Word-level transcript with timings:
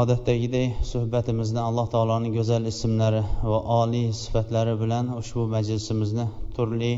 Odatdagidek 0.00 0.76
suhbatimizni 0.90 1.60
alloh 1.68 1.86
taoloning 1.94 2.32
go'zal 2.38 2.64
ismlari 2.72 3.22
va 3.50 3.58
oliy 3.80 4.06
sifatlari 4.20 4.74
bilan 4.82 5.06
ushbu 5.20 5.42
majlisimizni 5.54 6.24
turli 6.56 6.92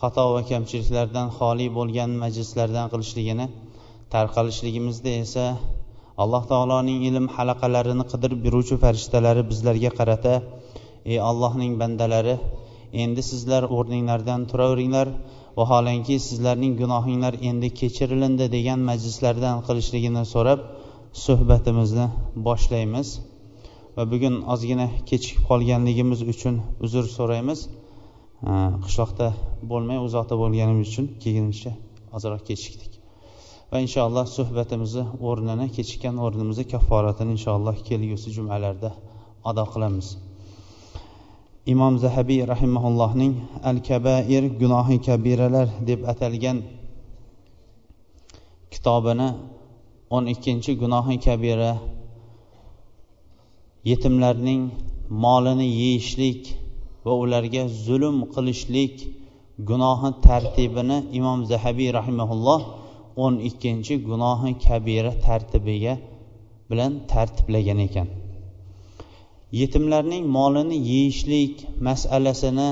xato 0.00 0.24
va 0.34 0.40
kamchiliklardan 0.50 1.28
xoli 1.36 1.66
bo'lgan 1.76 2.10
majlislardan 2.22 2.86
qilishligini 2.92 3.46
tarqalishligimizda 4.14 5.12
esa 5.24 5.44
alloh 6.22 6.42
taoloning 6.52 6.98
ilm 7.10 7.26
halaqalarini 7.36 8.04
qidirib 8.12 8.40
yuruvchi 8.46 8.76
farishtalari 8.84 9.42
bizlarga 9.50 9.90
qarata 9.98 10.34
ey 11.10 11.18
allohning 11.30 11.72
bandalari 11.82 12.34
endi 13.04 13.22
sizlar 13.30 13.62
o'rninglardan 13.76 14.40
turaveringlar 14.50 15.08
vaholanki 15.60 16.16
sizlarning 16.28 16.74
gunohinglar 16.82 17.34
endi 17.50 17.68
kechirilindi 17.80 18.46
degan 18.56 18.80
majlislardan 18.90 19.56
qilishligini 19.66 20.24
so'rab 20.34 20.60
suhbatimizni 21.24 22.06
boshlaymiz. 22.46 23.08
Va 23.96 24.04
bugun 24.12 24.34
ozgina 24.52 24.86
kechikib 25.10 25.42
qolganligimiz 25.50 26.20
uchun 26.32 26.60
uzr 26.84 27.04
so'raymiz. 27.16 27.60
Qishloqda 28.84 29.28
bo'lmay 29.70 29.98
uzoqda 30.06 30.34
bo'lganimiz 30.42 30.86
uchun 30.92 31.06
kelguncha 31.22 31.72
ozroq 32.16 32.42
kechikdik. 32.50 32.92
Va 33.70 33.78
inshaalloh 33.86 34.26
suhbatimizni 34.36 35.04
o'rnini 35.28 35.66
kechikkan 35.76 36.14
o'rnimizni 36.26 36.64
kafforatini 36.72 37.30
inshaalloh 37.36 37.76
kelgusi 37.88 38.28
jumalarda 38.36 38.90
ado 39.50 39.64
qilamiz. 39.72 40.06
Imom 41.72 41.94
zahabiy 42.04 42.40
rahimaullohning 42.52 43.32
al 43.70 43.78
kabair 43.88 44.44
gunohi 44.62 44.96
kabiralar 45.08 45.68
deb 45.88 46.00
atalgan 46.12 46.58
kitobini 48.72 49.28
o'n 50.14 50.24
ikkinchi 50.34 50.72
gunohi 50.82 51.16
kabira 51.26 51.72
yetimlarning 53.90 54.62
molini 55.24 55.66
yeyishlik 55.82 56.42
va 57.04 57.12
ularga 57.22 57.62
zulm 57.86 58.16
qilishlik 58.34 58.94
gunohi 59.70 60.10
tartibini 60.26 60.98
imom 61.18 61.40
zahabiy 61.50 61.90
rahimaulloh 61.98 62.62
o'n 63.24 63.34
ikkinchi 63.48 63.94
gunohi 64.08 64.50
kabira 64.66 65.12
tartibiga 65.26 65.94
bilan 66.70 66.92
tartiblagan 67.12 67.78
ekan. 67.86 68.08
Yetimlarning 69.60 70.24
molini 70.36 70.78
yeyishlik 70.92 71.54
masalasini 71.86 72.70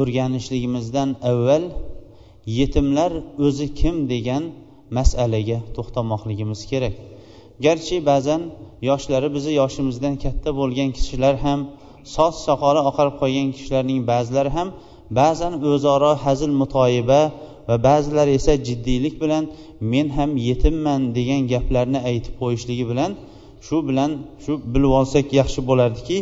o'rganishligimizdan 0.00 1.10
avval 1.30 1.64
yetimlar 2.58 3.12
o'zi 3.46 3.66
kim 3.78 3.96
degan 4.12 4.44
masalaga 4.98 5.58
to'xtamoqligimiz 5.76 6.60
kerak. 6.70 6.94
Garchi 7.64 7.96
ba'zan 8.10 8.42
yoshlari 8.88 9.28
bizni 9.36 9.52
yoshimizdan 9.60 10.14
katta 10.24 10.50
bo'lgan 10.60 10.90
kishilar 10.96 11.34
ham 11.44 11.60
soch 12.16 12.36
soqoli 12.46 12.80
oqarib 12.90 13.14
qolgan 13.22 13.48
kishilarning 13.56 14.00
ba'zilari 14.10 14.50
ham 14.56 14.68
ba'zan 15.20 15.52
o'zaro 15.72 16.12
hazil 16.24 16.52
mutoyiba 16.60 17.20
va 17.68 17.76
ba'zilari 17.88 18.32
esa 18.38 18.52
jiddiylik 18.66 19.14
bilan 19.22 19.44
men 19.92 20.06
ham 20.16 20.30
yetimman 20.48 21.00
degan 21.16 21.42
gaplarni 21.52 22.00
aytib 22.10 22.34
qo'yishligi 22.40 22.84
bilan 22.90 23.10
shu 23.66 23.76
bilan 23.88 24.10
shu 24.44 24.52
bilib 24.72 24.92
olsak 25.00 25.26
yaxshi 25.40 25.60
bo'lardiki 25.68 26.18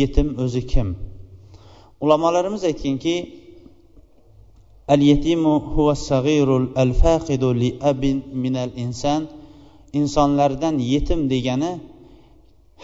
yetim 0.00 0.28
o'zi 0.44 0.62
kim? 0.72 0.88
Ulamolarimiz 2.04 2.62
aytganki 2.70 3.14
اليتيم 4.90 5.46
هو 5.46 5.90
الصغير 5.90 6.56
الفاقد 6.82 7.44
لأب 7.44 8.02
من 8.34 8.56
الإنسان. 8.56 9.26
insonlardan 9.92 10.78
yetim 10.78 11.20
degani 11.32 11.72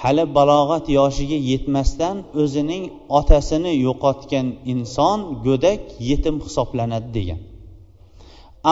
hali 0.00 0.24
balog'at 0.36 0.86
yoshiga 0.98 1.38
yetmasdan 1.50 2.16
o'zining 2.42 2.84
otasini 3.18 3.72
yo'qotgan 3.86 4.46
inson 4.72 5.18
go'dak 5.46 5.80
yetim 6.10 6.36
hisoblanadi 6.46 7.08
degan. 7.18 7.40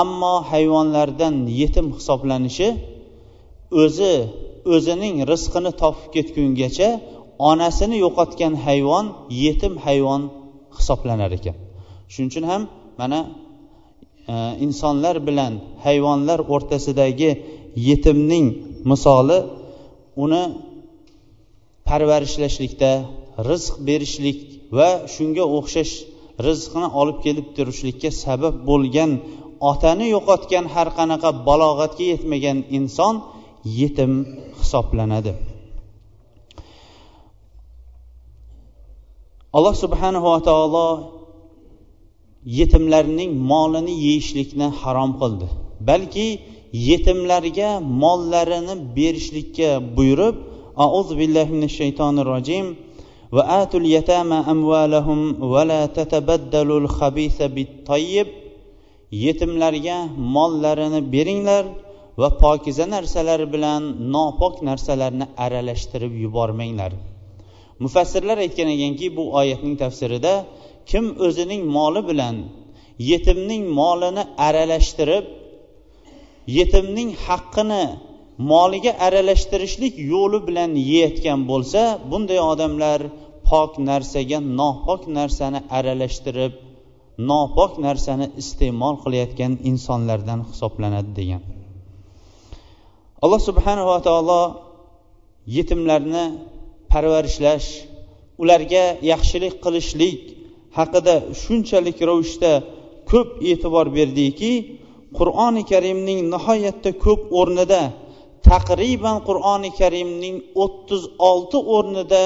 Ammo 0.01 0.35
hayvonlardan 0.51 1.35
yetim 1.61 1.87
hisoblanishi 1.97 2.69
o'zi 3.83 4.15
o'zining 4.75 5.15
rizqini 5.33 5.73
topib 5.83 6.07
ketgungacha 6.15 6.89
onasini 7.51 7.97
yo'qotgan 8.05 8.55
hayvon 8.67 9.07
yetim 9.45 9.75
hayvon 9.87 10.23
hisoblanar 10.79 11.31
ekan. 11.39 11.57
Shuning 12.13 12.31
uchun 12.33 12.45
ham 12.51 12.63
mana 13.01 13.19
e, 14.33 14.34
insonlar 14.67 15.17
bilan 15.29 15.53
hayvonlar 15.87 16.41
o'rtasidagi 16.55 17.31
yetimning 17.89 18.47
misoli 18.91 19.39
uni 20.25 20.43
parvarishlashlikda 21.89 22.91
rizq 23.49 23.75
berishlik 23.89 24.39
va 24.79 24.89
shunga 25.15 25.45
o'xshash 25.59 25.95
rizqni 26.47 26.87
olib 27.01 27.19
kelib 27.25 27.47
turishlikka 27.57 28.11
sabab 28.25 28.55
bo'lgan 28.69 29.11
otani 29.71 30.07
yo'qotgan 30.17 30.65
har 30.75 30.89
qanaqa 30.99 31.31
balog'atga 31.49 32.05
yetmagan 32.13 32.59
inson 32.78 33.15
yetim 33.81 34.13
hisoblanadi. 34.61 35.33
Alloh 39.57 39.75
subhanava 39.84 40.34
taolo 40.49 40.87
yetimlarning 42.59 43.31
molini 43.51 43.95
yeyishlikni 44.07 44.69
harom 44.81 45.11
qildi. 45.21 45.47
Balki 45.89 46.29
yetimlarga 46.89 47.71
mollarini 48.03 48.75
berishlikka 48.97 49.71
buyurib 49.97 50.37
auzu 50.87 51.15
billahi 51.21 51.51
minash 51.57 51.77
shaytonir 51.81 52.27
rojim 52.34 52.67
va 53.37 53.43
atul 53.61 53.84
yatama 53.97 54.39
amvalahum 54.53 55.21
va 55.53 55.62
la 55.71 55.81
tatabaddalul 55.97 56.89
khabisa 56.97 57.47
bit 57.57 57.71
yetimlarga 59.25 59.99
mollarini 60.34 61.01
beringlar 61.15 61.65
va 62.21 62.28
pokiza 62.43 62.84
narsalar 62.95 63.41
bilan 63.55 63.83
nopok 64.15 64.55
narsalarni 64.69 65.27
aralashtirib 65.45 66.13
yubormanglar. 66.25 66.93
Mufassirlar 67.83 68.39
aytgan 68.45 68.69
ekanki 68.77 69.07
bu 69.17 69.25
oyatning 69.41 69.75
tafsirida 69.83 70.33
kim 70.91 71.05
o'zining 71.27 71.63
moli 71.77 72.03
bilan 72.11 72.37
yetimning 73.11 73.65
molini 73.79 74.25
aralashtirib 74.47 75.25
yetimning 76.59 77.11
haqqini 77.27 77.85
moliga 78.53 78.93
aralashtirishlik 79.07 79.95
yo'li 80.13 80.39
bilan 80.49 80.71
yeyayotgan 80.89 81.41
bo'lsa 81.51 81.81
bunday 82.11 82.41
odamlar 82.53 83.01
pok 83.49 83.71
narsaga 83.89 84.39
nopok 84.61 85.03
narsani 85.19 85.61
aralashtirib 85.79 86.53
nopok 87.31 87.73
narsani 87.87 88.27
iste'mol 88.43 88.95
qilayotgan 89.05 89.53
insonlardan 89.71 90.41
hisoblanadi 90.51 91.11
degan. 91.21 91.43
Alloh 93.25 93.41
subhanava 93.49 93.97
taolo 94.09 94.43
yetimlarni 95.57 96.25
parvarishlash 96.93 97.69
ularga 98.43 98.84
yaxshilik 99.13 99.55
qilishlik 99.65 100.21
haqida 100.77 101.15
shunchalik 101.43 101.99
ravishda 102.09 102.53
ko'p 103.11 103.28
e'tibor 103.51 103.87
berdiki 103.99 104.53
qur'oni 105.19 105.63
karimning 105.73 106.21
nihoyatda 106.34 106.91
ko'p 107.05 107.23
o'rnida 107.41 107.83
taqriban 108.49 109.19
qur'oni 109.28 109.71
karimning 109.81 110.37
o'ttiz 110.65 111.03
olti 111.31 111.59
o'rnida 111.77 112.23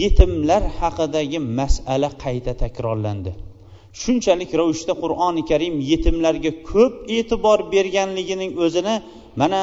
yetimlar 0.00 0.62
haqidagi 0.80 1.38
masala 1.58 2.08
qayta 2.24 2.52
takrorlandi. 2.62 3.32
Shunchalik 4.02 4.50
ravishda 4.60 4.94
qur'oni 5.02 5.42
karim 5.50 5.74
yetimlarga 5.90 6.52
ko'p 6.70 6.94
e'tibor 7.16 7.58
berganligining 7.74 8.52
o'zini 8.64 8.94
mana 9.40 9.60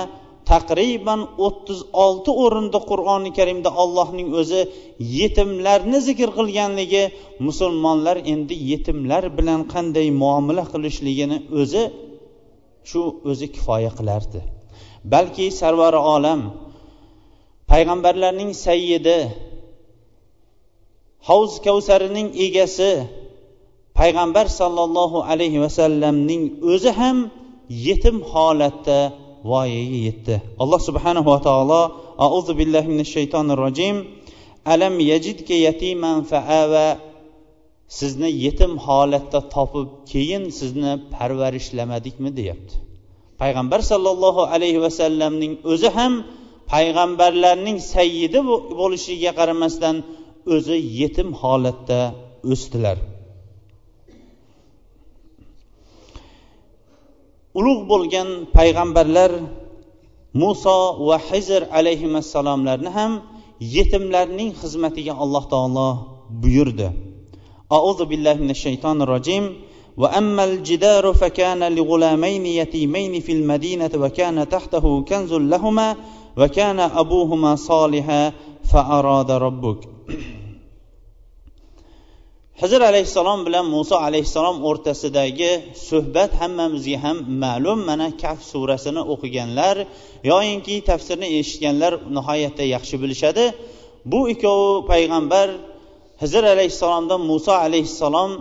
taqriban 0.49 1.21
o'ttiz 1.45 1.79
olti 2.03 2.31
o'rinda 2.43 2.79
qur'oni 2.89 3.29
karimda 3.37 3.69
allohning 3.81 4.29
o'zi 4.41 4.61
yetimlarni 5.19 5.99
zikr 6.07 6.29
qilganligi 6.37 7.03
musulmonlar 7.47 8.17
endi 8.33 8.55
yetimlar 8.71 9.23
bilan 9.37 9.61
qanday 9.73 10.07
muomala 10.21 10.63
qilishligini 10.73 11.37
o'zi 11.61 11.83
shu 12.89 13.01
o'zi 13.31 13.47
kifoya 13.55 13.91
qilardi. 13.99 14.39
Balki 15.13 15.45
sarvari 15.59 15.99
olam 16.15 16.41
payg'ambarlarning 17.71 18.51
sayyidi 18.65 19.17
havz 21.29 21.51
kavsarining 21.65 22.27
egasi 22.45 22.91
payg'ambar 23.99 24.45
sollallohu 24.59 25.19
alayhi 25.31 25.59
vasallamning 25.65 26.43
o'zi 26.73 26.91
ham 26.99 27.17
yetim 27.87 28.17
holatda 28.31 28.99
voyaga 29.49 29.99
yetdi. 30.07 30.35
Alloh 30.63 30.79
subhanahu 30.89 31.27
va 31.33 31.39
taolo 31.47 31.81
auzu 32.27 32.53
billahi 32.59 32.87
minash 32.93 33.11
shaytonir 33.17 33.57
rojim 33.65 33.95
alam 34.73 34.93
yajidka 35.11 35.55
yatiman 35.67 36.17
faava 36.31 36.87
sizni 37.99 38.29
yetim 38.45 38.73
holatda 38.85 39.39
topib 39.55 39.87
keyin 40.11 40.43
sizni 40.59 40.91
parvarishlamadikmi 41.15 42.29
deyapti. 42.39 42.75
Payg'ambar 43.41 43.79
sollallohu 43.91 44.41
alayhi 44.55 44.79
vasallamning 44.85 45.53
o'zi 45.71 45.89
ham 45.97 46.13
payg'ambarlarning 46.73 47.77
sayyidi 47.93 48.39
bo'lishiga 48.79 49.31
qaramasdan 49.39 49.95
o'zi 50.55 50.77
yetim 51.01 51.29
holatda 51.41 51.99
o'sdilar. 52.51 52.97
ulug' 57.58 57.82
bo'lgan 57.92 58.28
payg'ambarlar 58.56 59.30
muso 60.42 60.78
va 61.08 61.16
hizr 61.28 61.62
alayhissalomlarni 61.78 62.90
ham 62.98 63.12
yetimlarning 63.76 64.50
xizmatiga 64.60 65.14
alloh 65.24 65.44
taolo 65.52 65.88
buyurdi 66.42 66.88
أعوذ 67.76 68.00
بالله 68.10 68.34
من 68.34 68.50
الشيطان 68.50 69.02
الرجيم 69.02 69.44
وأما 69.96 70.44
الجدار 70.44 71.04
فكان 71.12 71.60
لغلامين 71.76 72.46
يتيمين 72.46 73.20
في 73.20 73.32
المدينة 73.32 73.90
وكان 74.02 74.48
تحته 74.48 74.84
كنز 75.02 75.32
لهما 75.32 75.96
وكان 76.36 76.80
أبوهما 76.80 77.56
صالحا 77.56 78.32
فأراد 78.64 79.30
ربك 79.30 79.80
hizr 82.61 82.81
alayhissalom 82.91 83.39
bilan 83.47 83.65
muso 83.75 83.95
alayhissalom 84.07 84.57
o'rtasidagi 84.69 85.51
suhbat 85.89 86.31
hammamizga 86.41 86.97
ham 87.05 87.17
ma'lum. 87.43 87.79
Mana 87.89 88.07
kaf 88.23 88.39
surasini 88.51 89.01
o'qiganlar 89.13 89.75
yoyinki 90.31 90.75
tafsirni 90.89 91.27
eshitganlar 91.39 91.93
nihoyatda 92.17 92.63
yaxshi 92.75 92.95
bilishadi. 93.03 93.43
Bu 94.11 94.19
ikkovi 94.33 94.69
payg'ambar 94.91 95.47
hizr 96.21 96.43
alayhissalomdan 96.53 97.21
muso 97.31 97.53
alayhissalom 97.65 98.31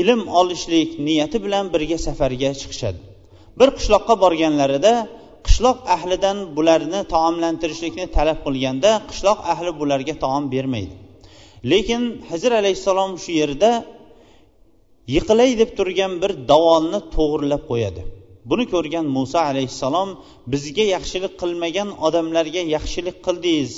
ilm 0.00 0.20
olishlik 0.40 0.88
niyati 1.06 1.38
bilan 1.44 1.64
birga 1.74 1.98
safarga 2.06 2.50
chiqishadi. 2.60 2.98
Bir 3.58 3.68
qishloqqa 3.78 4.14
borganlarida 4.24 4.92
qishloq 5.46 5.78
ahlidan 5.96 6.36
bularni 6.56 7.00
taomlantirishlikni 7.14 8.06
talab 8.16 8.38
qilganda 8.46 8.90
qishloq 9.10 9.38
ahli 9.52 9.70
bularga 9.80 10.14
taom 10.24 10.44
bermaydi. 10.56 11.07
Lekin 11.72 12.02
hizr 12.30 12.52
alayhissalom 12.60 13.10
shu 13.22 13.32
yerda 13.40 13.70
yiqilay 15.14 15.50
deb 15.60 15.70
turgan 15.78 16.12
bir 16.22 16.32
davonni 16.50 17.00
to'g'irlab 17.14 17.62
qo'yadi. 17.70 18.02
Buni 18.50 18.64
ko'rgan 18.74 19.06
muso 19.16 19.38
alayhissalom 19.50 20.08
bizga 20.52 20.84
yaxshilik 20.94 21.32
qilmagan 21.42 21.88
odamlarga 22.06 22.62
yaxshilik 22.76 23.16
qildingiz. 23.26 23.72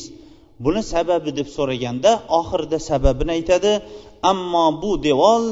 Buni 0.65 0.83
sababi 0.93 1.31
deb 1.39 1.49
so'raganda 1.57 2.11
oxirida 2.39 2.79
sababini 2.91 3.33
aytadi. 3.39 3.73
Ammo 4.31 4.67
bu 4.83 4.91
devor 5.09 5.43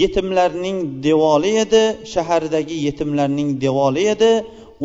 yetimlarning 0.00 0.78
devori 1.06 1.52
edi 1.64 1.82
shahardagi 2.12 2.76
yetimlarning 2.86 3.50
devori 3.64 4.04
edi. 4.14 4.32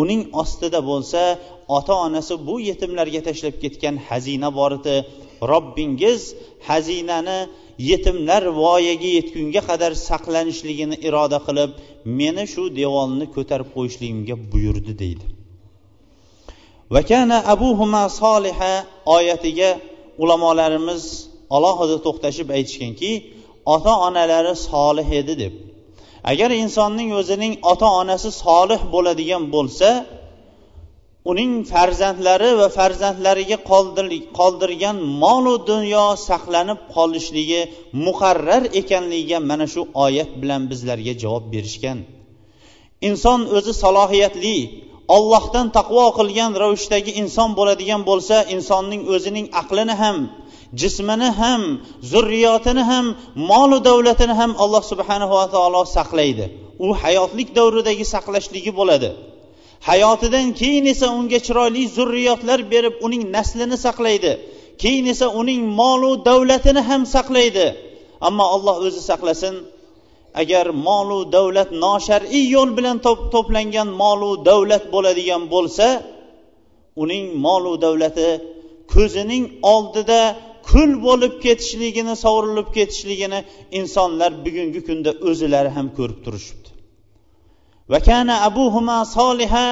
Uning 0.01 0.21
ostida 0.41 0.79
bo'lsa 0.89 1.21
ota 1.77 1.93
onasi 2.05 2.33
bu 2.47 2.55
yetimlarga 2.69 3.21
tashlab 3.27 3.55
ketgan 3.63 3.95
xazina 4.07 4.49
bor 4.59 4.71
edi. 4.79 4.95
Robbingiz 5.51 6.21
xazinani 6.67 7.39
yetimlar 7.89 8.43
voyaga 8.61 9.09
yetgunga 9.17 9.61
qadar 9.69 9.91
saqlanishligini 10.07 10.97
iroda 11.07 11.39
qilib 11.47 11.71
meni 12.19 12.45
shu 12.53 12.63
devorni 12.79 13.25
ko'tarib 13.35 13.69
qo'yishligimga 13.75 14.35
buyurdi 14.51 14.93
deydi. 15.01 15.25
Vakana 16.95 17.37
abuhuma 17.53 18.03
soliha 18.21 18.73
oyatiga 19.15 19.69
ulamolarimiz 20.23 21.03
alohida 21.55 21.97
to'xtashib 22.05 22.47
aytishganki 22.57 23.11
ota 23.75 23.93
onalari 24.07 24.53
solih 24.69 25.09
edi 25.21 25.33
deb 25.43 25.53
agar 26.23 26.49
insonning 26.63 27.09
o'zining 27.19 27.53
ota 27.71 27.87
onasi 28.01 28.29
solih 28.43 28.81
bo'ladigan 28.93 29.43
bo'lsa 29.55 29.89
uning 31.31 31.51
farzandlari 31.71 32.51
va 32.59 32.67
farzandlariga 32.77 33.57
qoldirgan 34.39 34.97
molu 35.23 35.55
dunyo 35.71 36.05
saqlanib 36.29 36.79
qolishligi 36.95 37.61
muqarrar 38.05 38.63
ekanligiga 38.81 39.39
mana 39.49 39.65
shu 39.73 39.81
oyat 40.05 40.31
bilan 40.41 40.61
bizlarga 40.71 41.13
javob 41.23 41.45
berishgan. 41.53 41.97
Inson 43.09 43.39
o'zi 43.57 43.73
salohiyatli 43.83 44.57
ollohdan 45.15 45.67
taqvo 45.77 46.05
qilgan 46.19 46.51
ravishdagi 46.63 47.11
inson 47.21 47.49
bo'ladigan 47.59 48.01
bo'lsa 48.09 48.35
insonning 48.55 49.01
o'zining 49.15 49.47
aqlini 49.61 49.95
ham 50.03 50.17
jismini 50.79 51.29
ham 51.39 51.61
zurriyotini 52.11 52.83
ham 52.91 53.05
molu 53.35 53.77
davlatini 53.89 54.33
ham 54.39 54.51
alloh 54.63 54.83
subhanava 54.91 55.43
taolo 55.53 55.81
saqlaydi. 55.97 56.45
U 56.85 56.87
hayotlik 57.01 57.49
davridagi 57.57 58.05
saqlashligi 58.13 58.71
bo'ladi. 58.79 59.09
Hayotidan 59.89 60.47
keyin 60.59 60.85
esa 60.93 61.07
unga 61.17 61.39
chiroyli 61.45 61.83
zurriyotlar 61.97 62.59
berib 62.73 62.95
uning 63.05 63.23
naslini 63.35 63.77
saqlaydi. 63.85 64.31
Keyin 64.81 65.05
esa 65.13 65.27
uning 65.41 65.61
molu 65.79 66.11
davlatini 66.29 66.81
ham 66.89 67.01
saqlaydi. 67.15 67.67
Ammo 68.27 68.45
alloh 68.55 68.75
o'zi 68.85 69.01
saqlasin 69.09 69.55
agar 70.41 70.65
molu 70.87 71.19
davlat 71.35 71.69
noshar'iy 71.85 72.45
yo'l 72.55 72.69
bilan 72.77 72.97
to'plangan 73.33 73.89
molu 74.01 74.31
davlat 74.49 74.83
bo'ladigan 74.93 75.43
bo'lsa 75.53 75.87
uning 77.03 77.25
molu 77.45 77.73
davlati 77.85 78.29
ko'zining 78.93 79.43
oldida 79.73 80.21
kul 80.69 80.91
bo'lib 81.05 81.33
ketishligini 81.45 82.13
sovurilib 82.23 82.69
ketishligini 82.77 83.39
insonlar 83.79 84.31
bugungi 84.45 84.81
kunda 84.87 85.11
o'zilari 85.29 85.69
ham 85.77 85.87
ko'rib 85.97 86.19
turishibdi. 86.25 86.69
Vakana 87.93 88.35
abuhuma 88.49 88.97
soliha 89.17 89.65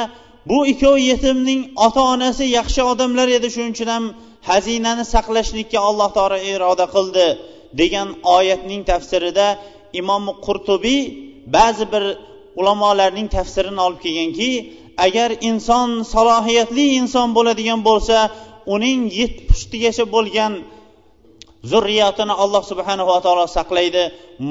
bu 0.50 0.59
ikkovi 0.71 1.01
yetimning 1.12 1.62
ota 1.86 2.01
onasi 2.13 2.45
yaxshi 2.59 2.81
odamlar 2.91 3.27
edi 3.38 3.47
shuning 3.56 3.73
uchun 3.75 3.90
ham 3.95 4.06
xazinani 4.49 5.04
saqlashlikka 5.13 5.80
alloh 5.90 6.09
taolo 6.18 6.37
iroda 6.54 6.85
qildi 6.95 7.28
degan 7.81 8.07
oyatning 8.37 8.81
tafsirida 8.92 9.47
imom 10.02 10.23
qurtubiy 10.45 11.02
ba'zi 11.56 11.85
bir 11.94 12.04
ulamolarning 12.59 13.28
tafsirini 13.37 13.81
olib 13.87 13.99
kelganki 14.06 14.52
agar 15.06 15.30
inson 15.49 15.90
salohiyatli 16.13 16.85
inson 16.99 17.28
bo'ladigan 17.37 17.80
bo'lsa 17.90 18.18
uning 18.75 18.99
yetti 19.19 19.42
pushtigacha 19.49 20.06
bo'lgan 20.16 20.54
zurriyatini 21.71 22.33
alloh 22.44 22.63
subhanava 22.71 23.18
taolo 23.25 23.45
saqlaydi 23.57 24.04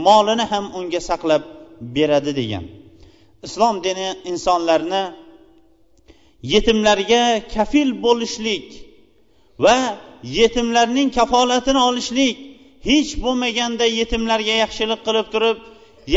molini 0.07 0.45
ham 0.53 0.65
unga 0.79 1.01
saqlab 1.11 1.43
beradi 1.97 2.33
degan. 2.41 2.65
Islom 3.47 3.77
dini 3.87 4.09
insonlarni 4.31 5.03
yetimlarga 6.55 7.23
kafil 7.55 7.89
bo'lishlik 8.05 8.67
va 9.65 9.77
yetimlarning 10.41 11.09
kafolatini 11.19 11.81
olishlik 11.89 12.37
hech 12.89 13.11
bo'lmaganda 13.25 13.87
yetimlarga 14.01 14.55
yaxshilik 14.65 15.01
qilib 15.07 15.27
turib 15.35 15.59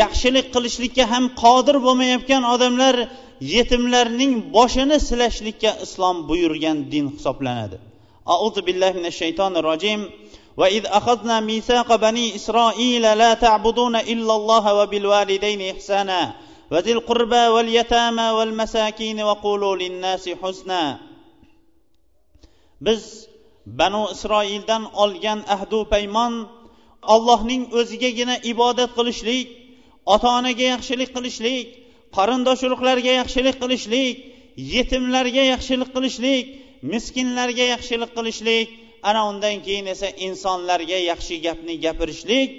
yaxshilik 0.02 0.48
qilishlikka 0.56 1.04
ham 1.14 1.24
qodir 1.44 1.76
bo'lmayotgan 1.86 2.44
odamlar 2.54 2.96
yetimlarning 3.56 4.34
boshini 4.56 4.98
silashlikka 5.10 5.72
islom 5.86 6.18
buyurgan 6.30 6.78
din 6.94 7.06
hisoblanadi. 7.16 7.78
Auzu 8.36 8.62
billahi 8.68 8.94
minash 9.00 9.18
shaytonir 9.24 9.64
rojim. 9.70 10.02
وإذ 10.57 10.87
أخذنا 10.87 11.41
ميثاق 11.41 11.97
بني 11.97 12.35
إسرائيل 12.35 13.03
لا 13.03 13.35
تعبدون 13.35 13.97
إلا 13.97 14.35
الله 14.37 14.75
وبالوالدين 14.75 15.61
إحسانا 15.75 16.35
وذي 16.71 16.93
القربى 16.93 17.47
واليتامى 17.55 18.31
والمساكين 18.31 19.23
وقولوا 19.23 19.77
للناس 19.77 20.29
حسنا 20.43 20.99
biz 22.81 23.29
banu 23.67 24.03
isroildan 24.13 24.83
olgan 25.03 25.41
ahdu 25.55 25.79
paymon 25.93 26.35
allohning 27.15 27.63
o'zigagina 27.79 28.37
ibodat 28.53 28.91
qilishlik 28.99 29.47
ota 30.15 30.29
onaga 30.39 30.65
yaxshilik 30.75 31.11
qilishlik 31.17 31.67
qarindosh 32.17 32.63
urug'larga 32.67 33.13
yaxshilik 33.21 33.57
qilishlik 33.63 34.15
yetimlarga 34.75 35.45
yaxshilik 35.53 35.91
qilishlik 35.97 36.45
miskinlarga 36.93 37.65
yaxshilik 37.75 38.11
qilishlik 38.17 38.67
ana 39.10 39.22
undan 39.30 39.56
keyin 39.66 39.86
esa 39.94 40.10
insonlarga 40.28 41.00
yaxshi 41.12 41.36
gapni 41.46 41.74
gapirishlik 41.86 42.50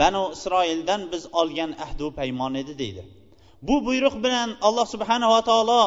banu 0.00 0.24
isroildan 0.36 1.02
biz 1.12 1.22
olgan 1.40 1.70
ahdu 1.84 2.06
paymon 2.18 2.54
edi 2.54 2.74
deydi. 2.82 3.02
Bu 3.62 3.86
buyruq 3.86 4.14
bilan 4.24 4.50
alloh 4.62 4.86
subhanava 4.94 5.40
taolo 5.50 5.82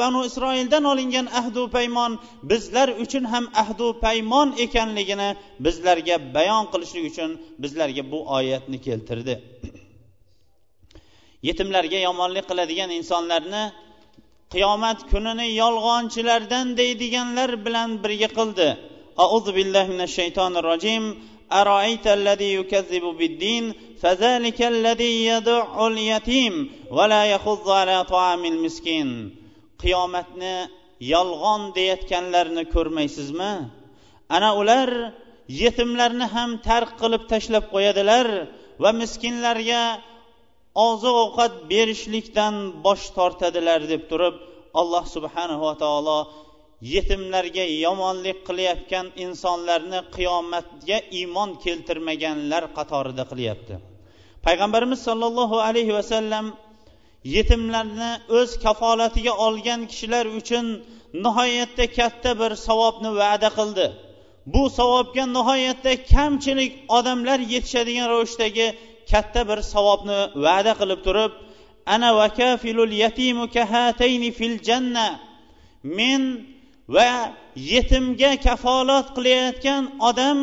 banu 0.00 0.20
isroildan 0.28 0.84
olingan 0.92 1.26
ahdu 1.40 1.62
paymon 1.76 2.12
bizlar 2.50 2.88
uchun 3.04 3.24
ham 3.32 3.44
ahdu 3.62 3.86
paymon 4.04 4.48
ekanligini 4.64 5.28
bizlarga 5.64 6.16
bayon 6.34 6.64
qilishlik 6.72 7.04
uchun 7.10 7.30
bizlarga 7.62 8.02
bu 8.12 8.18
oyatni 8.36 8.78
keltirdi. 8.86 9.34
Yetimlarga 11.48 11.98
yomonlik 12.08 12.44
qiladigan 12.50 12.90
insonlarni 12.98 13.64
qiyomat 14.52 14.98
kunini 15.10 15.46
yolg'onchilardan 15.62 16.66
deydiganlar 16.80 17.50
bilan 17.66 17.90
birga 18.04 18.28
qildi. 18.38 18.68
auzu 19.25 19.51
billahi 19.57 19.89
minash 19.93 20.13
shaytonir 20.19 20.63
rojim 20.71 21.03
أرأيت 21.51 22.07
الذي 22.07 22.53
يكذب 22.53 23.05
بالدين 23.19 23.73
فذلك 24.01 24.61
الذي 24.61 25.25
يدع 25.25 25.87
اليتيم 25.87 26.71
ولا 26.91 27.25
يخض 27.25 27.69
على 27.69 28.03
طعام 28.03 28.45
المسكين 28.45 29.09
qiyomatni 29.83 30.55
yolg'on 31.13 31.61
deyayotganlarni 31.75 32.63
ko'rmaysizmi 32.73 33.53
ana 34.35 34.49
ular 34.61 34.89
yetimlarni 35.61 36.25
ham 36.35 36.49
tark 36.67 36.91
qilib 37.01 37.23
tashlab 37.31 37.65
qo'yadilar 37.73 38.27
va 38.83 38.91
miskinlarga 39.01 39.83
oziq 40.87 41.15
ovqat 41.25 41.53
berishlikdan 41.71 42.55
bosh 42.85 43.05
tortadilar 43.17 43.81
deb 43.91 44.03
turib 44.11 44.35
alloh 44.79 45.05
subhanava 45.15 45.71
taolo 45.83 46.19
yetimlarga 46.82 47.64
yomonlik 47.84 48.38
qilayotgan 48.48 49.06
insonlarni 49.24 50.00
qiyomatga 50.16 50.98
iymon 51.18 51.50
keltirmaganlar 51.64 52.64
qatorida 52.78 53.24
qilyapti. 53.30 53.74
Payg'ambarimiz 54.46 55.00
sollallohu 55.08 55.56
alayhi 55.68 55.92
vasallam 55.98 56.46
yetimlarni 57.36 58.10
o'z 58.38 58.50
kafolatiga 58.64 59.32
olgan 59.46 59.80
kishilar 59.90 60.26
uchun 60.40 60.66
nihoyatda 61.24 61.84
katta 61.98 62.30
bir 62.40 62.52
savobni 62.66 63.10
va'da 63.20 63.50
qildi. 63.58 63.86
Bu 64.52 64.62
savobga 64.78 65.24
nihoyatda 65.36 65.92
kamchilik 66.14 66.72
odamlar 66.98 67.38
yetishadigan 67.54 68.06
ravishdagi 68.12 68.66
katta 69.10 69.40
bir 69.50 69.58
savobni 69.72 70.18
va'da 70.46 70.72
qilib 70.80 71.00
turib 71.06 71.32
ana 71.94 72.10
vakafilul 72.20 72.92
yatimu 73.04 73.44
kahatayni 73.56 74.30
fil 74.38 74.56
janna. 74.68 75.08
Men 75.98 76.22
va 76.94 77.10
yetimga 77.72 78.32
kafolat 78.46 79.06
qilayotgan 79.16 79.82
odam 80.08 80.38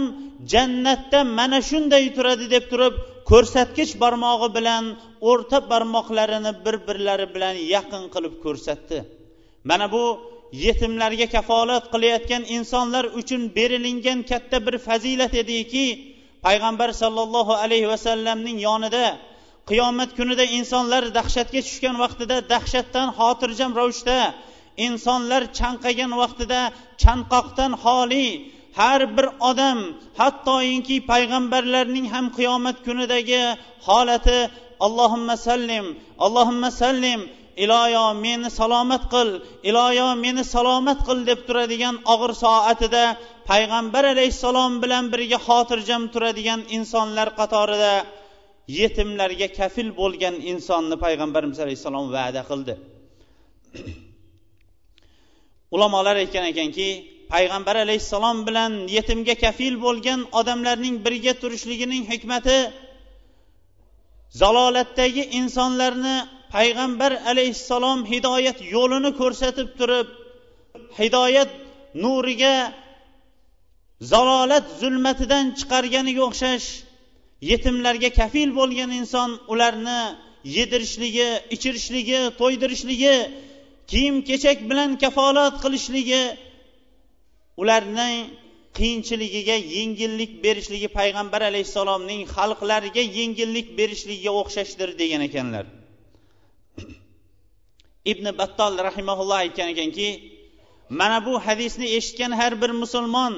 jannatda 0.53 1.19
mana 1.37 1.59
shunday 1.69 2.05
turadi 2.15 2.45
deb 2.55 2.65
turib 2.71 2.93
ko'rsatkich 3.29 3.91
barmog'i 4.03 4.49
bilan 4.57 4.83
o'rta 5.29 5.57
barmoqlarini 5.71 6.51
bir 6.65 6.75
birlari 6.87 7.27
bilan 7.35 7.55
yaqin 7.75 8.03
qilib 8.13 8.35
ko'rsatdi. 8.45 8.97
Mana 9.69 9.85
bu 9.93 10.03
yetimlarga 10.65 11.27
kafolat 11.35 11.85
qilayotgan 11.93 12.43
insonlar 12.57 13.05
uchun 13.19 13.41
berilingan 13.57 14.19
katta 14.31 14.57
bir 14.65 14.75
fazilat 14.87 15.33
ediki 15.43 15.85
payg'ambar 16.45 16.89
sollallohu 17.01 17.53
alayhi 17.63 17.87
vasallamning 17.93 18.57
yonida 18.67 19.05
qiyomat 19.69 20.09
kunida 20.17 20.45
insonlar 20.57 21.03
dahshatga 21.17 21.59
tushgan 21.67 21.95
vaqtida 22.03 22.37
dahshatdan 22.53 23.07
xotirjam 23.19 23.71
ravishda 23.79 24.17
insonlar 24.87 25.41
chanqagan 25.59 26.11
vaqtida 26.21 26.61
chanqoqdan 27.03 27.71
xoli 27.83 28.27
har 28.79 29.01
bir 29.15 29.27
odam 29.49 29.79
hattoyinki 30.19 30.97
payg'ambarlarning 31.11 32.07
ham 32.13 32.25
qiyomat 32.37 32.77
kunidagi 32.85 33.43
holati 33.87 34.37
allohimma 34.85 35.35
sallim 35.47 35.85
allohimma 36.25 36.69
sallim 36.81 37.19
iloyo 37.63 38.05
meni 38.25 38.49
salomat 38.59 39.03
qil 39.13 39.29
iloyo 39.69 40.07
meni 40.23 40.43
salomat 40.55 40.99
qil 41.07 41.19
deb 41.29 41.39
turadigan 41.47 41.95
og'ir 42.13 42.31
soatida 42.43 43.05
payg'ambar 43.49 44.03
alayhissalom 44.13 44.71
bilan 44.83 45.05
birga 45.13 45.39
xotirjam 45.47 46.03
turadigan 46.13 46.61
insonlar 46.77 47.27
qatorida 47.39 47.93
yetimlarga 48.79 49.47
kafil 49.59 49.89
bo'lgan 50.01 50.35
insonni 50.51 50.95
payg'ambarimiz 51.05 51.59
alayhissalom 51.65 52.05
va'da 52.15 52.41
qildi. 52.49 52.73
ulamolar 55.75 56.15
aytgan 56.23 56.45
ekanki 56.51 56.89
payg'ambar 57.33 57.75
alayhissalom 57.85 58.37
bilan 58.47 58.71
yetimga 58.95 59.35
kafil 59.45 59.73
bo'lgan 59.85 60.19
odamlarning 60.39 60.95
birga 61.05 61.33
turishligining 61.41 62.03
hikmati 62.11 62.57
zalolatdagi 64.41 65.23
insonlarni 65.39 66.17
payg'ambar 66.55 67.11
alayhissalom 67.31 67.99
hidoyat 68.11 68.57
yo'lini 68.75 69.11
ko'rsatib 69.21 69.69
turib 69.79 70.07
hidoyat 70.99 71.51
nuriga 72.03 72.55
zalolat 74.11 74.65
zulmatidan 74.81 75.45
chiqarganiga 75.59 76.21
o'xshash 76.29 76.67
yetimlarga 77.51 78.09
kafil 78.19 78.49
bo'lgan 78.59 78.89
inson 78.99 79.29
ularni 79.53 80.01
yedirishligi 80.57 81.29
ichirishligi 81.55 82.19
to'ydirishligi 82.39 83.15
kiyim 83.91 84.15
kechak 84.29 84.59
bilan 84.69 84.89
kafolat 85.03 85.55
qilishligi 85.63 86.23
ularning 87.61 88.17
qiyinchiligiga 88.77 89.57
yengillik 89.75 90.31
berishligi 90.43 90.89
payg'ambar 90.99 91.41
alayhissalomning 91.49 92.21
xalqlariga 92.35 93.03
yengillik 93.17 93.67
berishligiga 93.79 94.31
o'xshashdir 94.41 94.89
degan 95.01 95.21
ekanlar. 95.29 95.65
Ibn 98.11 98.25
battol 98.39 98.73
rahimaulloh 98.87 99.37
aytgan 99.43 99.67
ekanki 99.73 100.07
mana 100.99 101.17
bu 101.25 101.33
hadisni 101.45 101.87
eshitgan 101.97 102.31
har 102.39 102.53
bir 102.61 102.71
musulmon 102.81 103.33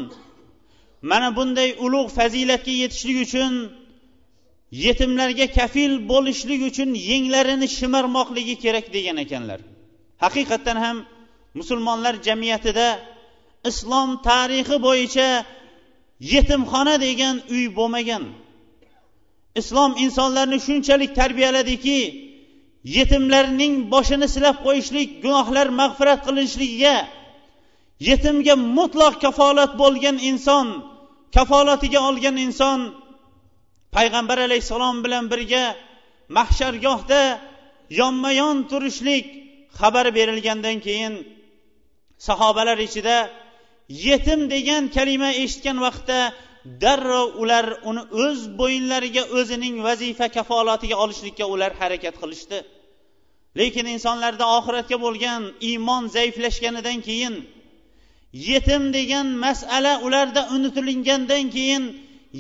mana 1.12 1.30
bunday 1.38 1.70
ulug' 1.86 2.12
fazilatga 2.18 2.74
yetishlik 2.84 3.18
uchun 3.26 3.54
yetimlarga 4.86 5.48
kafil 5.58 5.92
bo'lishlik 6.12 6.62
uchun 6.70 6.90
yenglarini 7.10 7.68
shimarmoqligi 7.78 8.56
kerak 8.64 8.86
degan 8.96 9.18
ekanlar. 9.26 9.60
Haqiqatdan 10.24 10.78
ham 10.86 10.98
musulmonlar 11.60 12.16
jamiyatida 12.28 12.88
islom 13.70 14.10
tarixi 14.28 14.78
bo'yicha 14.88 15.30
yetimxona 16.34 16.96
degan 17.06 17.36
uy 17.54 17.66
bo'lmagan. 17.78 18.24
Islom 19.62 19.92
insonlarni 20.06 20.60
shunchalik 20.68 21.12
tarbiyaladiki 21.20 22.00
yetimlarning 22.98 23.74
boshini 23.94 24.28
silab 24.36 24.58
qo'yishlik 24.66 25.10
gunohlar 25.24 25.68
mag'firat 25.82 26.20
qilinishligiga 26.28 26.96
yetimga 28.10 28.56
mutlaq 28.78 29.14
kafolat 29.26 29.72
bo'lgan 29.82 30.18
inson 30.30 30.68
kafolatiga 31.36 32.00
olgan 32.10 32.36
inson 32.46 32.80
payg'ambar 33.96 34.38
alayhissalom 34.48 34.96
bilan 35.06 35.26
birga 35.32 35.64
mahshargohda 36.38 37.22
yonma 38.00 38.32
yon 38.42 38.58
turishlik 38.72 39.26
xabar 39.80 40.06
berilgandan 40.18 40.78
keyin 40.86 41.14
sahobalar 42.28 42.80
ichida 42.88 43.18
yetim 44.08 44.42
degan 44.54 44.84
kalima 44.96 45.30
eshitgan 45.44 45.78
vaqtda 45.86 46.20
darrov 46.84 47.28
ular 47.42 47.66
uni 47.90 48.04
o'z 48.26 48.40
bo'yinlariga 48.60 49.24
o'zining 49.38 49.76
vazifa 49.88 50.28
kafolatiga 50.38 50.96
olishlikka 51.04 51.46
ular 51.54 51.72
harakat 51.82 52.16
qilishdi. 52.22 52.60
Lekin 53.60 53.86
insonlarda 53.96 54.46
oxiratga 54.58 54.98
bo'lgan 55.06 55.42
iymon 55.70 56.04
zaiflashganidan 56.16 56.98
keyin 57.08 57.36
yetim 58.50 58.84
degan 58.98 59.28
masala 59.46 59.94
ularda 60.06 60.42
unutilingandan 60.56 61.46
keyin 61.56 61.84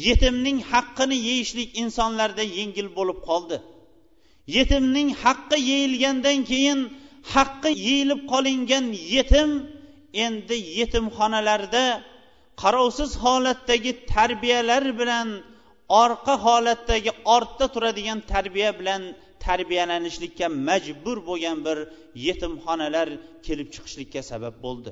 yetimning 0.07 0.57
haqqini 0.71 1.17
yeyishlik 1.27 1.69
insonlarda 1.83 2.43
yengil 2.57 2.88
bo'lib 2.97 3.19
qoldi. 3.27 3.57
Yetimning 4.57 5.09
haqqi 5.23 5.57
yeyilgandan 5.71 6.39
keyin 6.51 6.79
haqqi 7.33 7.71
yeyilib 7.87 8.21
qolingan 8.33 8.85
yetim 9.15 9.49
endi 10.25 10.57
yetimxonalarda 10.79 11.85
qarovsiz 12.61 13.11
holatdagi 13.23 13.91
tarbiyalar 14.13 14.83
bilan 14.99 15.27
orqa 16.03 16.35
holatdagi 16.45 17.11
ortda 17.35 17.65
turadigan 17.73 18.19
tarbiya 18.33 18.71
bilan 18.79 19.01
tarbiyalanishlikka 19.45 20.47
majbur 20.69 21.17
bo'lgan 21.29 21.57
bir 21.67 21.77
yetimxonalar 22.27 23.07
kelib 23.45 23.67
chiqishlikka 23.73 24.21
sabab 24.31 24.55
bo'ldi. 24.65 24.91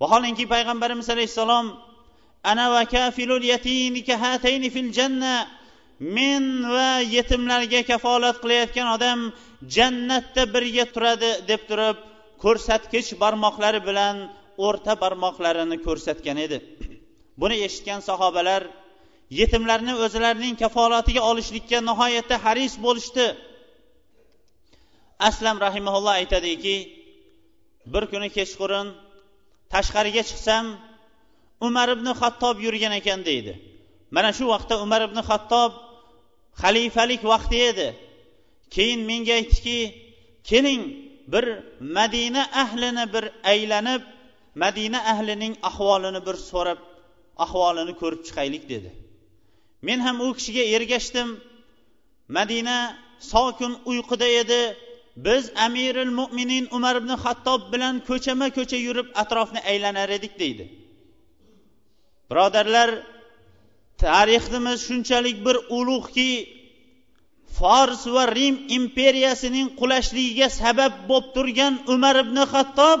Vaholanki 0.00 0.44
payg'ambarimiz 0.54 1.08
alayhissalom 1.14 1.66
ana 2.50 2.66
va 2.74 2.82
kafilul 2.94 3.44
yatini 3.52 4.70
fil 4.76 4.90
janna 4.98 5.34
men 5.98 6.62
va 6.68 7.00
yetimlarga 7.00 7.82
kafolat 7.90 8.36
qilayotgan 8.42 8.88
odam 8.96 9.20
jannatda 9.76 10.42
birga 10.54 10.84
turadi 10.94 11.30
deb 11.50 11.62
turib 11.68 11.96
ko'rsatkich 12.42 13.08
barmoqlari 13.22 13.80
bilan 13.88 14.16
o'rta 14.66 14.92
barmoqlarini 15.02 15.76
ko'rsatgan 15.86 16.38
edi. 16.46 16.58
Buni 17.40 17.56
eshitgan 17.66 18.00
sahobalar 18.08 18.62
yetimlarni 19.40 19.94
o'zlarining 20.04 20.54
kafolatiga 20.62 21.22
olishlikka 21.30 21.78
nihoyatda 21.88 22.36
haris 22.44 22.74
bo'lishdi. 22.84 23.26
Aslam 25.28 25.56
rahimaulloh 25.66 26.14
aytadiki 26.20 26.76
bir 27.92 28.04
kuni 28.12 28.28
kechqurun 28.36 28.86
tashqariga 29.72 30.22
chiqsam 30.28 30.64
umar 31.66 31.88
ibn 31.96 32.08
xattob 32.20 32.56
yurgan 32.64 32.92
ekan 33.00 33.20
deydi. 33.28 33.52
Mana 34.14 34.30
shu 34.36 34.44
vaqtda 34.52 34.74
umar 34.84 35.00
ibn 35.08 35.18
xattob 35.30 35.70
xalifalik 36.62 37.22
vaqti 37.32 37.58
edi. 37.70 37.88
Keyin 38.74 39.00
menga 39.10 39.32
aytdiki 39.40 39.78
keling 40.50 40.82
bir 41.32 41.44
madina 41.98 42.42
ahlini 42.62 43.04
bir 43.14 43.24
aylanib 43.52 44.02
madina 44.62 45.00
ahlining 45.12 45.54
ahvolini 45.68 46.20
bir 46.26 46.36
so'rab 46.50 46.80
ahvolini 47.44 47.94
ko'rib 48.00 48.20
chiqaylik 48.26 48.64
dedi. 48.72 48.90
Men 49.86 49.98
ham 50.06 50.16
u 50.26 50.28
kishiga 50.38 50.64
ergashdim. 50.76 51.28
Madina 52.36 52.78
sokin 53.32 53.72
uyquda 53.90 54.28
edi. 54.42 54.62
Biz 55.26 55.44
amiril 55.66 56.12
mo'minin 56.20 56.64
umar 56.76 56.94
ibn 57.00 57.12
xattob 57.24 57.60
bilan 57.72 57.94
ko'chama 58.08 58.48
ko'cha 58.56 58.78
yurib 58.86 59.08
atrofni 59.22 59.60
aylanar 59.70 60.08
edik 60.18 60.34
deydi. 60.42 60.64
Birodarlar 62.30 62.90
tariximiz 64.04 64.78
shunchalik 64.88 65.36
bir 65.46 65.56
ulug'ki 65.78 66.30
fors 67.58 68.00
va 68.14 68.24
rim 68.38 68.56
imperiyasining 68.78 69.68
qulashligiga 69.80 70.48
sabab 70.60 70.92
bo'lib 71.10 71.28
turgan 71.36 71.74
umar 71.94 72.16
ibn 72.24 72.38
xattob 72.52 73.00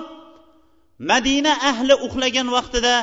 madina 1.10 1.52
ahli 1.70 1.94
uxlagan 2.06 2.48
vaqtida 2.56 2.94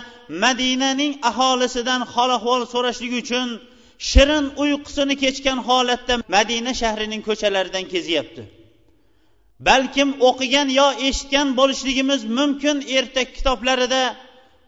madinaning 0.44 1.14
aholisidan 1.30 2.02
hol 2.14 2.30
ahvol 2.38 2.62
so'rashlik 2.74 3.14
uchun 3.22 3.48
shirin 4.10 4.46
uyqusini 4.64 5.16
kechgan 5.24 5.60
holatda 5.68 6.14
madina 6.36 6.72
shahrining 6.82 7.22
ko'chalaridan 7.28 7.86
kezyapti. 7.94 8.44
Balkim 9.68 10.10
o'qigan 10.30 10.68
yo 10.80 10.88
eshitgan 11.08 11.48
bo'lishligimiz 11.60 12.22
mumkin 12.38 12.78
ertak 12.98 13.30
kitoblarida 13.38 14.02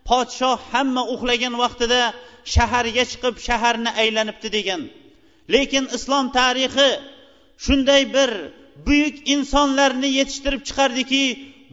podshoh 0.09 0.57
hamma 0.71 1.03
uxlagan 1.13 1.53
vaqtida 1.63 2.01
shaharga 2.53 3.03
chiqib 3.11 3.35
shaharni 3.47 3.91
aylanibdi 4.01 4.49
degan. 4.57 4.81
Lekin 5.53 5.85
islom 5.97 6.25
tarixi 6.37 6.89
shunday 7.65 8.03
bir 8.15 8.31
buyuk 8.87 9.15
insonlarni 9.35 10.09
yetishtirib 10.19 10.61
chiqardiki 10.67 11.23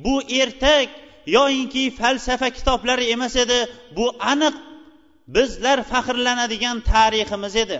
bu 0.04 0.14
ertak 0.40 0.88
yoyinki 1.36 1.84
falsafa 1.98 2.48
kitoblari 2.56 3.04
emas 3.14 3.34
edi 3.44 3.58
bu 3.96 4.06
aniq 4.32 4.54
bizlar 5.36 5.78
faxrlanadigan 5.92 6.78
tariximiz 6.92 7.54
edi. 7.64 7.78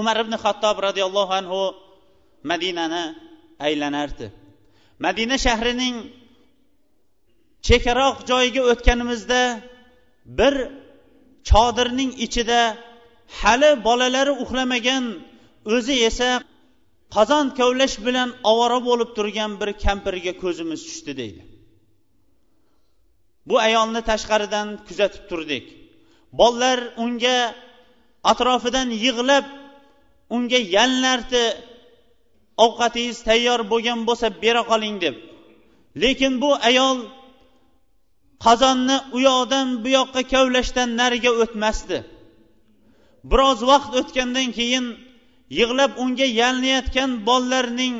Umar 0.00 0.16
ibn 0.24 0.34
xattob 0.44 0.76
roziyallohu 0.86 1.32
anhu 1.40 1.60
madinani 2.50 3.04
aylanardi. 3.66 4.26
Madina 5.04 5.36
shahrining 5.46 5.96
chekkaroq 7.66 8.16
joyiga 8.30 8.62
o'tganimizda 8.72 9.42
bir 10.38 10.54
chodirning 11.50 12.12
ichida 12.26 12.60
hali 13.40 13.70
bolalari 13.86 14.32
uxlamagan 14.42 15.04
o'zi 15.74 15.96
esa 16.08 16.30
qozon 17.14 17.46
kovlash 17.58 17.96
bilan 18.06 18.28
ovora 18.50 18.78
bo'lib 18.88 19.10
turgan 19.16 19.50
bir 19.60 19.70
kampirga 19.84 20.32
ko'zimiz 20.42 20.80
tushdi 20.88 21.12
deydi. 21.20 21.42
Bu 23.48 23.56
ayolni 23.66 24.00
tashqaridan 24.10 24.68
kuzatib 24.88 25.24
turdik. 25.30 25.64
Bolalar 26.40 26.78
unga 27.04 27.38
atrofidan 28.32 28.88
yig'lab 29.04 29.46
unga 30.36 30.60
yalnardi 30.76 31.44
ovqatingiz 32.64 33.18
tayyor 33.28 33.60
bo'lgan 33.72 34.00
bo'lsa 34.08 34.26
bera 34.42 34.62
qoling 34.70 34.96
deb. 35.04 35.16
Lekin 36.02 36.32
bu 36.42 36.50
ayol 36.68 36.98
qozonni 38.44 38.96
u 39.16 39.18
yoqdan 39.30 39.66
bu 39.82 39.88
yoqqa 39.98 40.22
kavlashdan 40.32 40.88
nariga 41.00 41.30
o'tmasdi. 41.42 41.98
Biroz 43.30 43.60
vaqt 43.70 43.92
o'tgandan 44.00 44.48
keyin 44.58 44.86
yig'lab 45.58 45.92
unga 46.02 46.26
yalinayotgan 46.40 47.10
bolalarning 47.28 47.94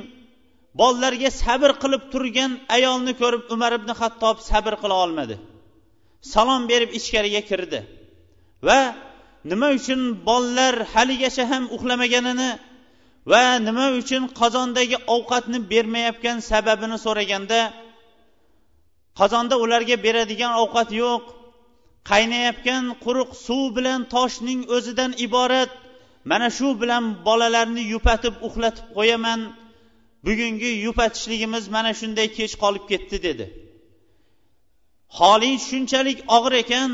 bolalarga 0.80 1.30
sabr 1.42 1.70
qilib 1.82 2.02
turgan 2.12 2.52
ayolni 2.76 3.12
ko'rib 3.20 3.42
umar 3.54 3.72
ibn 3.78 3.90
hattob 4.00 4.36
sabr 4.50 4.72
qila 4.82 4.94
olmadi. 5.04 5.36
Salom 6.32 6.62
berib 6.70 6.90
ichkariga 6.98 7.42
kirdi 7.50 7.80
va 8.68 8.78
nima 9.50 9.68
uchun 9.78 10.00
bolalar 10.28 10.74
haligacha 10.94 11.44
ham 11.52 11.64
uxlamaganini 11.76 12.50
va 13.32 13.44
nima 13.68 13.86
uchun 14.00 14.22
qozondagi 14.40 14.96
ovqatni 15.14 15.58
bermayotgan 15.72 16.36
sababini 16.50 16.96
so'raganda 17.06 17.60
qozonda 19.18 19.54
ularga 19.64 19.96
beradigan 20.06 20.52
ovqat 20.62 20.88
yo'q. 21.02 21.22
Qaynayotgan 22.10 22.84
quruq 23.04 23.30
suv 23.46 23.64
bilan 23.76 24.00
toshning 24.14 24.60
o'zidan 24.76 25.12
iborat. 25.26 25.70
Mana 26.30 26.48
shu 26.56 26.68
bilan 26.82 27.04
bolalarni 27.26 27.82
yupatib 27.94 28.34
uxlatib 28.46 28.86
qo'yaman. 28.96 29.40
Bugungi 30.26 30.70
yupatishligimiz 30.86 31.64
mana 31.76 31.90
shunday 32.00 32.28
kech 32.38 32.54
qolib 32.62 32.84
ketdi 32.90 33.16
dedi. 33.26 33.46
Holing 35.18 35.56
shunchalik 35.68 36.18
og'ir 36.36 36.54
ekan. 36.62 36.92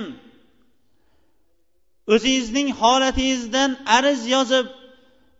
O'zingizning 2.15 2.69
holatingizdan 2.81 3.71
arz 3.97 4.21
yozib 4.35 4.67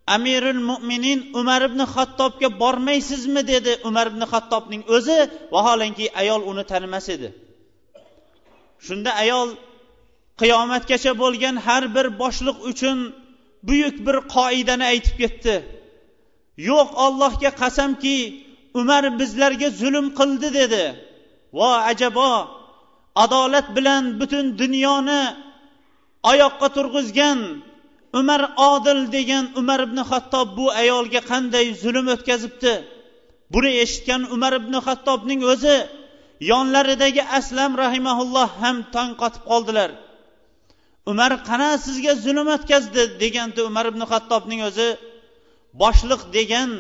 amirul 0.07 0.61
mo'minin 0.71 1.19
umar 1.41 1.63
ibn 1.69 1.81
xattobga 1.95 2.49
bormaysizmi 2.61 3.43
dedi. 3.53 3.73
Umar 3.89 4.07
ibn 4.13 4.23
xattobning 4.33 4.83
o'zi 4.97 5.19
vaholanki 5.55 6.07
ayol 6.21 6.43
uni 6.51 6.65
tanimas 6.71 7.07
edi. 7.17 7.29
Shunda 8.87 9.11
ayol 9.23 9.49
qiyomatgacha 10.41 11.13
bo'lgan 11.23 11.57
har 11.67 11.85
bir 11.97 12.07
boshliq 12.23 12.59
uchun 12.71 12.99
buyuk 13.69 13.97
bir 14.07 14.17
qoidani 14.37 14.85
aytib 14.93 15.17
ketdi. 15.23 15.55
Yo'q 16.71 16.89
ollohga 17.05 17.51
qasamki 17.63 18.17
umar 18.81 19.05
bizlarga 19.21 19.69
zulm 19.81 20.07
qildi 20.19 20.49
dedi. 20.61 20.85
Vo 21.59 21.71
ajabo 21.91 22.31
adolat 23.25 23.67
bilan 23.77 24.05
butun 24.21 24.47
dunyoni 24.61 25.23
oyoqqa 26.31 26.69
turg'izgan 26.77 27.39
umar 28.21 28.43
odil 28.73 29.01
degan 29.17 29.45
umar 29.61 29.81
ibn 29.87 29.99
xattob 30.11 30.49
bu 30.59 30.67
ayolga 30.83 31.21
qanday 31.31 31.67
zulm 31.83 32.07
o'tkazibdi? 32.15 32.75
Buni 33.53 33.71
eshitgan 33.85 34.23
umar 34.35 34.53
ibn 34.61 34.75
xattobning 34.87 35.41
o'zi 35.53 35.77
yonlaridagi 36.51 37.23
aslam 37.39 37.73
rahimaulloh 37.83 38.49
ham 38.63 38.77
tong 38.95 39.13
qotib 39.23 39.43
qoldilar. 39.51 39.91
Umar 41.11 41.33
qana 41.49 41.71
sizga 41.85 42.13
zulm 42.25 42.49
o'tkazdi? 42.57 43.03
deganda 43.23 43.61
umar 43.71 43.85
ibn 43.93 44.03
xattobning 44.13 44.61
o'zi. 44.69 44.89
Boshliq 45.83 46.23
degan 46.37 46.71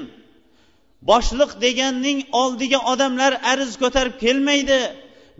boshliq 1.10 1.50
deganning 1.64 2.18
oldiga 2.42 2.78
odamlar 2.92 3.32
arz 3.52 3.72
ko'tarib 3.82 4.14
kelmaydi 4.24 4.80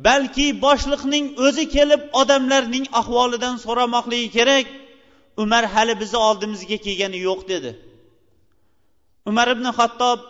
balki 0.06 0.46
boshliqning 0.64 1.26
o'zi 1.46 1.64
kelib 1.76 2.02
odamlarning 2.20 2.84
ahvolidan 3.00 3.54
so'ramoqligi 3.64 4.28
kerak. 4.38 4.66
Umar 5.42 5.64
hali 5.74 5.94
bizni 6.02 6.18
oldimizga 6.28 6.76
kelgani 6.86 7.18
yo'q 7.28 7.40
dedi. 7.52 7.70
Umar 9.30 9.48
ibn 9.54 9.66
xattob 9.78 10.20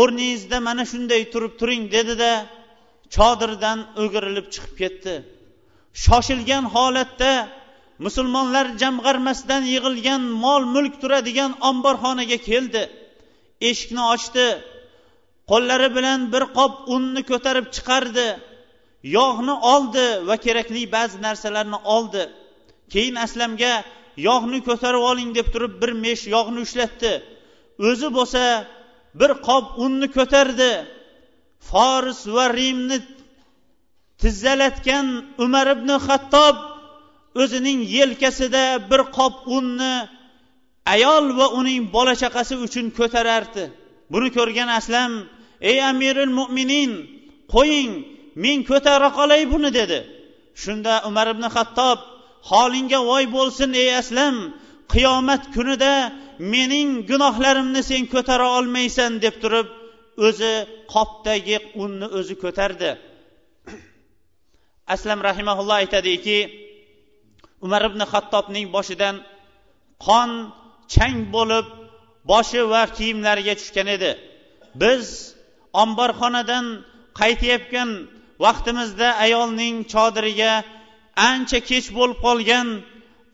o'rningizda 0.00 0.58
mana 0.68 0.84
shunday 0.92 1.22
turib 1.32 1.52
turing 1.60 1.84
dedida 1.96 2.32
chodirdan 3.14 3.78
o'girilib 4.02 4.46
chiqib 4.54 4.74
ketdi. 4.82 5.14
Shoshilgan 6.04 6.64
holatda 6.74 7.32
musulmonlar 8.04 8.66
jamg'armasidan 8.82 9.62
yig'ilgan 9.74 10.22
mol 10.44 10.62
mulk 10.74 10.94
turadigan 11.02 11.52
omborxonaga 11.70 12.38
keldi. 12.48 12.82
Eshikni 13.68 14.02
ochdi 14.14 14.46
qo'llari 15.50 15.88
bilan 15.96 16.20
bir 16.32 16.44
qop 16.58 16.72
unni 16.94 17.22
ko'tarib 17.30 17.66
chiqardi 17.76 18.28
yog'ni 19.16 19.54
oldi 19.74 20.06
va 20.28 20.36
kerakli 20.44 20.82
ba'zi 20.96 21.16
narsalarni 21.26 21.78
oldi. 21.96 22.22
Keyin 22.92 23.16
aslamga 23.26 23.74
yog'ni 24.28 24.58
ko'tarib 24.68 25.02
oling 25.10 25.30
deb 25.38 25.46
turib 25.54 25.74
bir 25.82 25.92
mesh 26.04 26.24
yog'ni 26.34 26.60
ushlatdi. 26.66 27.12
O'zi 27.88 28.08
bo'lsa 28.16 28.42
bir 29.20 29.30
qop 29.46 29.66
unni 29.84 30.08
ko'tardi. 30.16 30.72
Foris 31.68 32.20
va 32.34 32.44
rimni 32.58 32.98
tizzalatgan 34.22 35.06
umar 35.44 35.66
ibn 35.76 35.90
xattob 36.06 36.56
o'zining 37.42 37.80
yelkasida 37.96 38.64
bir 38.90 39.02
qop 39.16 39.34
unni 39.56 39.94
ayol 40.94 41.24
va 41.38 41.46
uning 41.58 41.82
bola 41.96 42.14
chaqasi 42.22 42.54
uchun 42.66 42.86
ko'tarardi. 42.98 43.64
Buni 44.12 44.28
ko'rgan 44.36 44.68
aslam 44.78 45.12
ey 45.70 45.78
amirul 45.90 46.32
mo'minin 46.38 46.90
qo'ying 47.54 47.92
men 48.44 48.58
ko'tara 48.70 49.08
qolay 49.18 49.42
buni 49.52 49.70
dedi. 49.78 49.98
Shunda 50.62 50.94
umar 51.08 51.26
ibn 51.34 51.44
xattob 51.56 51.98
holingga 52.50 53.00
voy 53.10 53.24
bo'lsin 53.36 53.70
ey 53.82 53.90
aslam. 54.02 54.36
Qiyomat 54.92 55.42
kunida 55.54 55.94
mening 56.52 56.90
gunohlarimni 57.10 57.82
sen 57.90 58.02
ko'tara 58.14 58.46
olmaysan 58.58 59.12
deb 59.24 59.34
turib 59.42 59.68
o'zi 60.26 60.54
qopdagi 60.94 61.56
unni 61.82 62.06
o'zi 62.18 62.34
ko'tardi. 62.44 62.90
Aslam 64.94 65.18
rahimaulloh 65.28 65.76
aytadiki 65.82 66.38
umar 67.64 67.82
ibn 67.90 68.00
xattobning 68.12 68.66
boshidan 68.76 69.16
qon 70.06 70.30
chang 70.94 71.18
bo'lib 71.34 71.66
boshi 72.30 72.60
va 72.72 72.82
kiyimlariga 72.96 73.54
tushgan 73.60 73.88
edi. 73.96 74.12
Biz 74.82 75.04
omborxonadan 75.82 76.66
qaytayotgan 77.20 77.90
vaqtimizda 78.44 79.08
ayolning 79.24 79.74
chodiriga 79.92 80.52
ancha 81.16 81.60
kech 81.70 81.86
bo'lib 81.96 82.18
qolgan 82.26 82.68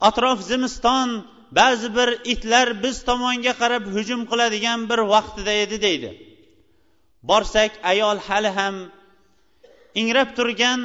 atrof 0.09 0.39
zimiston 0.49 1.09
ba'zi 1.59 1.89
bir 1.97 2.09
itlar 2.33 2.67
biz 2.83 2.95
tomonga 3.09 3.53
qarab 3.61 3.83
hujum 3.95 4.21
qiladigan 4.31 4.79
bir 4.89 4.99
vaqtida 5.13 5.53
edi 5.63 5.77
deydi. 5.85 6.09
Borsak 7.29 7.71
ayol 7.91 8.17
hali 8.27 8.51
ham 8.59 8.75
ingrab 10.01 10.29
turgan 10.37 10.81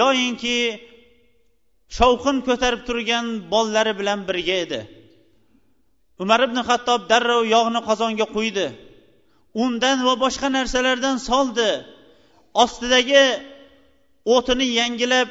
yoyinki 0.00 0.58
shovqin 1.98 2.36
ko'tarib 2.48 2.82
turgan 2.88 3.26
bolalari 3.52 3.92
bilan 4.00 4.20
birga 4.28 4.56
edi. 4.64 4.80
Umar 6.22 6.40
ibn 6.46 6.58
hattob 6.68 7.00
darrov 7.10 7.42
yog'ni 7.54 7.80
qozonga 7.88 8.26
quydi 8.36 8.66
undan 9.64 9.98
va 10.06 10.14
boshqa 10.24 10.48
narsalardan 10.56 11.16
soldi. 11.28 11.70
Ostidagi 12.62 13.24
o'tini 14.34 14.66
yangilab 14.80 15.28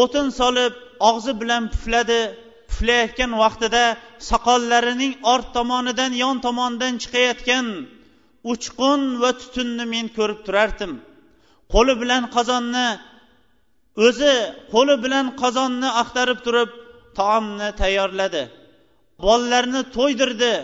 o'tin 0.00 0.28
solib 0.40 0.74
og'zi 1.08 1.32
bilan 1.40 1.62
pufladi. 1.72 2.22
Puflayotgan 2.70 3.32
vaqtida 3.42 3.84
soqollarining 4.30 5.14
ort 5.32 5.48
tomonidan 5.56 6.12
yon 6.22 6.36
tomonidan 6.46 6.94
chiqayotgan 7.02 7.66
uchqun 8.52 9.00
va 9.22 9.30
tutunni 9.40 9.84
men 9.94 10.06
ko'rib 10.16 10.40
turardim. 10.46 10.92
Qo'li 11.72 11.94
bilan 12.02 12.22
qozonni 12.36 12.88
o'zi 14.06 14.34
qo'li 14.72 14.94
bilan 15.04 15.26
qozonni 15.42 15.88
axtarib 16.02 16.38
turib 16.46 16.70
taomni 17.18 17.68
tayyorladi. 17.80 18.42
Bolalarni 19.24 19.82
to'ydirdi. 19.96 20.54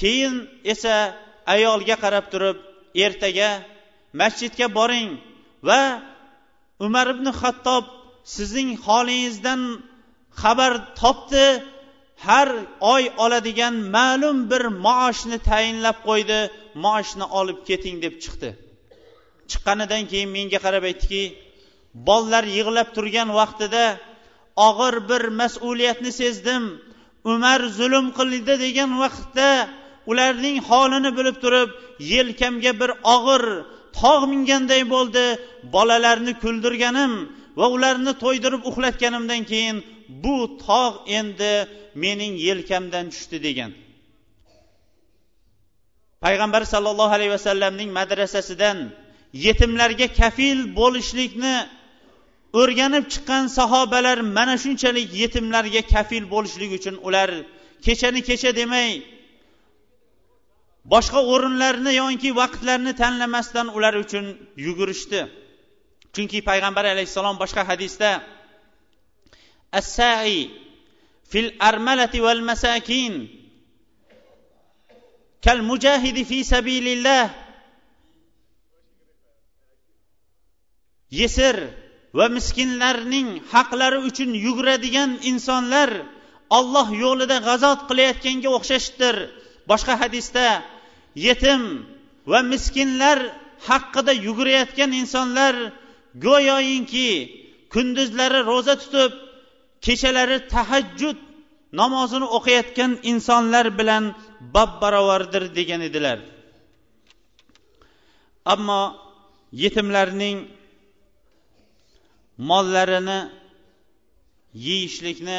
Keyin 0.00 0.34
esa 0.72 0.94
ayolga 1.54 1.96
qarab 2.04 2.26
turib 2.32 2.56
ertaga 3.06 3.50
masjidga 4.20 4.66
boring 4.78 5.10
va 5.68 5.80
umar 6.86 7.06
ibn 7.14 7.26
xattob 7.40 7.84
sizning 8.24 8.70
holingizdan 8.86 9.60
xabar 10.42 10.72
topdi 11.00 11.46
har 12.26 12.48
oy 12.80 13.04
oladigan 13.24 13.74
ma'lum 13.96 14.38
bir 14.50 14.62
maoshni 14.86 15.38
tayinlab 15.50 15.98
qo'ydi 16.08 16.38
maoshni 16.84 17.26
olib 17.38 17.58
keting 17.68 17.96
deb 18.04 18.14
chiqdi. 18.22 18.50
Chiqqanidan 19.50 20.02
keyin 20.10 20.30
menga 20.36 20.58
qarab 20.66 20.84
aytdiki 20.90 21.22
bolalar 22.08 22.44
yig'lab 22.56 22.88
turgan 22.96 23.28
vaqtida 23.40 23.84
og'ir 24.68 24.94
bir 25.10 25.22
mas'uliyatni 25.40 26.12
sezdim 26.20 26.64
umar 27.32 27.60
zulm 27.78 28.06
qildi 28.18 28.54
degan 28.64 28.90
vaqtda 29.02 29.48
ularning 30.10 30.56
holini 30.68 31.10
bilib 31.18 31.36
turib 31.44 31.70
yelkamga 32.12 32.72
bir 32.80 32.90
og'ir 33.14 33.44
tog' 34.00 34.24
minganday 34.32 34.82
bo'ldi 34.94 35.24
bolalarni 35.74 36.32
kuldirganim 36.42 37.12
va 37.58 37.66
ularni 37.76 38.12
to'ydirib 38.22 38.62
uxlatganimdan 38.70 39.42
keyin 39.50 39.76
bu 40.24 40.36
tog' 40.66 40.96
endi 41.18 41.52
mening 42.04 42.34
yelkamdan 42.46 43.06
tushdi 43.12 43.38
degan. 43.46 43.70
Payg'ambar 46.24 46.62
sollallohu 46.72 47.12
alayhi 47.18 47.32
vasallamning 47.38 47.90
madrasasidan 47.98 48.78
yetimlarga 49.46 50.08
kafil 50.20 50.58
bo'lishlikni 50.78 51.56
o'rganib 52.60 53.04
chiqqan 53.12 53.44
sahobalar 53.58 54.18
mana 54.36 54.54
shunchalik 54.64 55.08
yetimlarga 55.22 55.82
kafil 55.94 56.24
bo'lishlik 56.34 56.70
uchun 56.78 56.96
ular 57.06 57.30
kechani 57.86 58.20
kecha 58.28 58.50
demay 58.60 58.90
boshqa 60.92 61.20
o'rinlarni 61.32 61.92
yoki 62.02 62.30
vaqtlarni 62.40 62.92
tanlamasdan 63.02 63.66
ular 63.76 63.94
uchun 64.04 64.24
yugurishdi. 64.66 65.20
Chunki 66.14 66.38
payg'ambar 66.48 66.84
alayhissalom 66.92 67.36
boshqa 67.42 67.62
hadisda 67.70 68.10
assai 69.80 70.50
fil 71.30 71.50
armalati 71.68 72.22
val 72.26 72.42
masakin 72.50 73.14
kal 75.44 75.58
mujahidi 75.70 76.22
fi 76.24 76.38
sabilillah. 76.52 77.24
Yesir 81.20 81.56
va 82.18 82.26
miskinlarning 82.36 83.28
haqlari 83.52 83.98
uchun 84.08 84.30
yuguradigan 84.46 85.10
insonlar 85.30 85.90
olloh 86.58 86.88
yo'lida 87.04 87.38
g'azot 87.46 87.80
qilayotganga 87.88 88.50
o'xshashdir. 88.58 89.16
Boshqa 89.70 89.94
hadisda 90.02 90.46
yetim 91.26 91.62
va 92.30 92.40
miskinlar 92.52 93.18
haqida 93.68 94.12
yugurayotgan 94.26 94.90
insonlar 95.00 95.54
go'yoyinki 96.24 97.08
kunduzlari 97.72 98.40
ro'za 98.50 98.74
tutib 98.82 99.12
kechalari 99.86 100.38
tahajjud 100.54 101.18
namozini 101.80 102.26
o'qiyotgan 102.36 102.92
insonlar 103.10 103.66
bilan 103.78 104.04
bab 104.54 104.70
barobardir 104.82 105.44
degan 105.58 105.80
edilar. 105.88 106.18
Ammo 108.54 108.82
yetimlarning 109.62 110.38
mollarini 112.50 113.20
yeyishlikni 114.66 115.38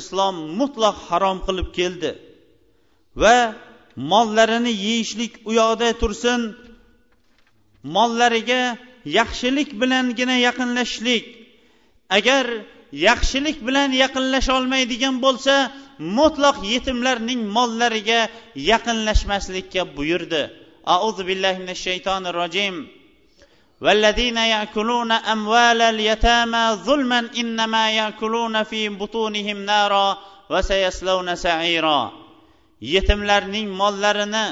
islom 0.00 0.36
mutlaq 0.58 0.96
harom 1.08 1.38
qilib 1.46 1.68
keldi 1.78 2.10
va 3.22 3.36
mollarini 4.12 4.72
yeyishlik 4.86 5.32
u 5.48 5.50
yoqda 5.60 5.88
tursin 6.00 6.40
mollariga 7.94 8.62
yaxshilik 9.17 9.69
bilangina 9.81 10.35
yaqinlashishlik 10.47 11.25
agar 12.17 12.45
yaxshilik 13.07 13.57
bilan 13.67 13.89
yaqinlasha 14.03 14.51
olmaydigan 14.59 15.15
bo'lsa 15.25 15.55
mutlaq 16.17 16.57
yetimlarning 16.73 17.41
mollariga 17.55 18.21
yaqinlashmaslikka 18.71 19.81
buyurdi 19.97 20.43
auzu 20.95 21.21
billahi 21.29 21.57
minash 21.63 21.81
shaytonir 21.87 22.35
rojim 22.41 22.75
والذين 23.83 24.37
ياكلون 24.37 25.11
اموال 25.11 25.81
اليتامى 25.81 26.65
ظلما 26.87 27.19
انما 27.37 27.91
ياكلون 27.91 28.63
في 28.63 28.89
بطونهم 28.89 29.57
نارا 29.65 30.17
وسيصلون 30.49 31.35
سعيرا 31.35 32.01
yetimlarning 32.93 33.67
mollarini 33.81 34.45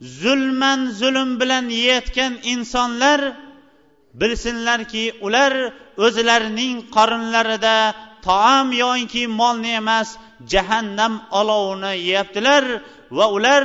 zulman 0.00 0.80
zulm 1.00 1.30
bilan 1.40 1.66
yeyotgan 1.68 2.32
insonlar 2.52 3.20
bilsinlarki 4.21 5.03
ular 5.25 5.53
o'zlarining 6.05 6.75
qorinlarida 6.95 7.77
taom 8.27 8.67
yoki 8.83 9.23
molni 9.39 9.71
emas 9.81 10.09
jahannam 10.53 11.13
olovini 11.39 11.93
yeyaptilar 12.07 12.63
va 13.17 13.25
ular 13.37 13.63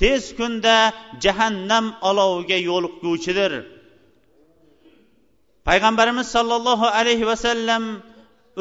tez 0.00 0.22
kunda 0.38 0.76
jahannam 1.24 1.86
oloviga 2.10 2.58
yo'liqguvchidir 2.70 3.52
payg'ambarimiz 5.68 6.26
sollallohu 6.36 6.86
alayhi 6.98 7.28
vasallam 7.32 7.84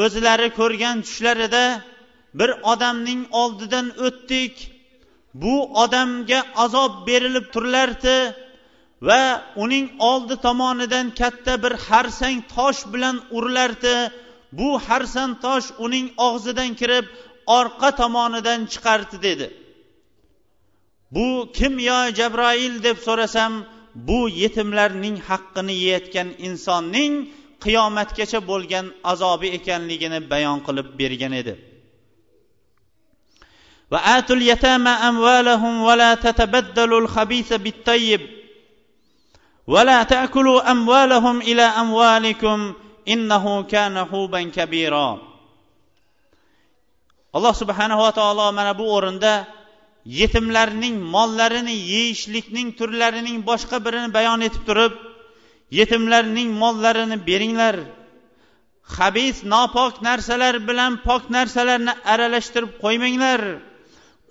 o'zlari 0.06 0.48
ko'rgan 0.60 0.98
tushlarida 1.06 1.64
bir 2.40 2.50
odamning 2.72 3.22
oldidan 3.42 3.88
o'tdik. 4.08 4.54
Bu 5.34 5.56
odamga 5.84 6.40
azob 6.64 6.94
berilib 7.08 7.46
turilardi 7.54 8.18
va 9.08 9.22
uning 9.64 9.88
oldi 10.00 10.36
tomonidan 10.46 11.08
katta 11.20 11.54
bir 11.64 11.74
harsang 11.88 12.40
tosh 12.56 12.82
bilan 12.94 13.16
urilardi. 13.38 13.96
Bu 14.52 14.70
harsang 14.88 15.32
tosh 15.46 15.68
uning 15.86 16.08
og'zidan 16.28 16.72
kirib 16.80 17.06
orqa 17.60 17.90
tomonidan 18.02 18.60
chiqardi 18.72 19.18
dedi. 19.28 19.48
Bu 21.12 21.28
kim 21.58 21.74
yo 21.90 22.00
jabroil 22.20 22.76
deb 22.84 22.98
so'rasam 23.08 23.54
bu 24.08 24.20
yetimlarning 24.42 25.18
haqqini 25.30 25.74
yeyayotgan 25.82 26.28
insonning 26.48 27.14
qiyomatgacha 27.64 28.40
bo'lgan 28.52 28.86
azobi 29.12 29.48
ekanligini 29.58 30.20
bayon 30.32 30.60
qilib 30.68 30.88
bergan 31.00 31.34
edi. 31.42 31.54
Va 33.92 34.00
atul 34.18 34.42
yatama 34.52 34.94
amvalahum 35.10 35.76
va 35.88 35.94
la 36.02 36.12
tatabaddalul 36.26 37.06
al-khabisa 37.06 37.56
bit-tayyib. 37.66 38.39
ولا 39.69 40.03
تأكلوا 40.03 40.71
أموالهم 40.71 41.41
إلى 41.41 41.63
أموالكم 41.63 42.73
إنه 43.09 43.63
كان 43.63 44.05
حوبا 44.05 44.43
كبيرا 44.43 45.35
alloh 47.35 47.51
subhanava 47.51 48.15
taolo 48.15 48.47
mana 48.55 48.79
bu 48.79 48.87
o'rinda 48.97 49.33
yetimlarning 50.07 50.97
mollarini 51.15 51.75
yeyishlikning 51.93 52.69
turlarining 52.79 53.39
boshqa 53.49 53.77
birini 53.87 54.09
bayon 54.17 54.41
etib 54.49 54.63
turib 54.69 54.93
yetimlarning 55.79 56.51
mollarini 56.63 57.17
beringlar 57.29 57.77
habis 58.97 59.37
nopok 59.53 59.95
narsalar 60.09 60.55
bilan 60.69 60.93
pok 61.07 61.23
narsalarni 61.37 61.93
aralashtirib 62.13 62.71
qo'ymanglar 62.83 63.41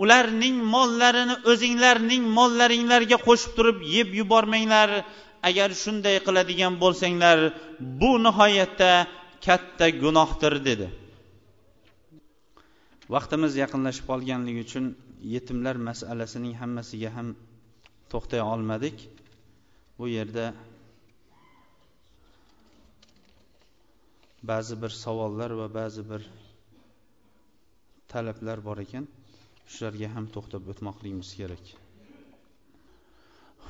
ularning 0.03 0.55
mollarini 0.73 1.35
o'zinglarning 1.51 2.23
mollaringlarga 2.37 3.17
qo'shib 3.27 3.51
turib 3.57 3.77
yeb 3.95 4.09
yubormanglar 4.19 4.89
Agar 5.48 5.70
shunday 5.82 6.16
qiladigan 6.26 6.74
bo'lsanglar 6.82 7.38
bu 8.00 8.12
nihoyatda 8.26 8.90
katta 9.46 9.86
gunohdir 10.02 10.54
dedi. 10.68 10.86
Vaqtimiz 13.14 13.52
yaqinlashib 13.62 14.04
qolganligi 14.10 14.60
uchun 14.66 14.86
yetimlar 15.34 15.76
masalasining 15.88 16.54
hammasiga 16.62 17.10
ham 17.16 17.28
to'xtay 18.12 18.42
olmadik. 18.52 18.96
Bu 19.98 20.06
yerda 20.16 20.44
ba'zi 24.50 24.74
bir 24.82 24.92
savollar 25.04 25.50
va 25.60 25.66
ba'zi 25.80 26.02
bir 26.10 26.22
talablar 28.12 28.58
bor 28.68 28.78
ekan. 28.86 29.04
Shularga 29.72 30.08
ham 30.14 30.24
to'xtab 30.34 30.62
o'tmoqligimiz 30.72 31.30
kerak. 31.40 31.64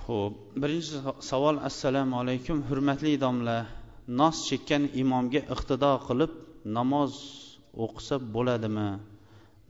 Ho'p 0.09 0.35
birinchi 0.63 0.97
savol 1.31 1.57
assalomu 1.69 2.15
alaykum. 2.23 2.57
Hurmatli 2.69 3.13
domla 3.25 3.59
nos 4.21 4.37
chekkan 4.49 4.83
imomga 5.03 5.41
iqtido 5.55 5.93
qilib 6.07 6.33
namoz 6.77 7.13
o'qisa 7.85 8.17
bo'ladimi? 8.35 8.91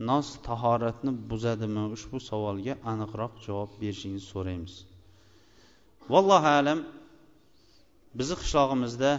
Nos 0.09 0.27
tahoratni 0.47 1.11
buzadimi? 1.29 1.83
Ushbu 1.95 2.17
savolga 2.29 2.73
aniqroq 2.91 3.33
javob 3.45 3.71
berishingizni 3.81 4.29
so'raymiz. 4.33 4.73
Vallohu 6.13 6.49
alam 6.59 6.79
bizni 8.17 8.35
qishlog'imizda 8.41 9.11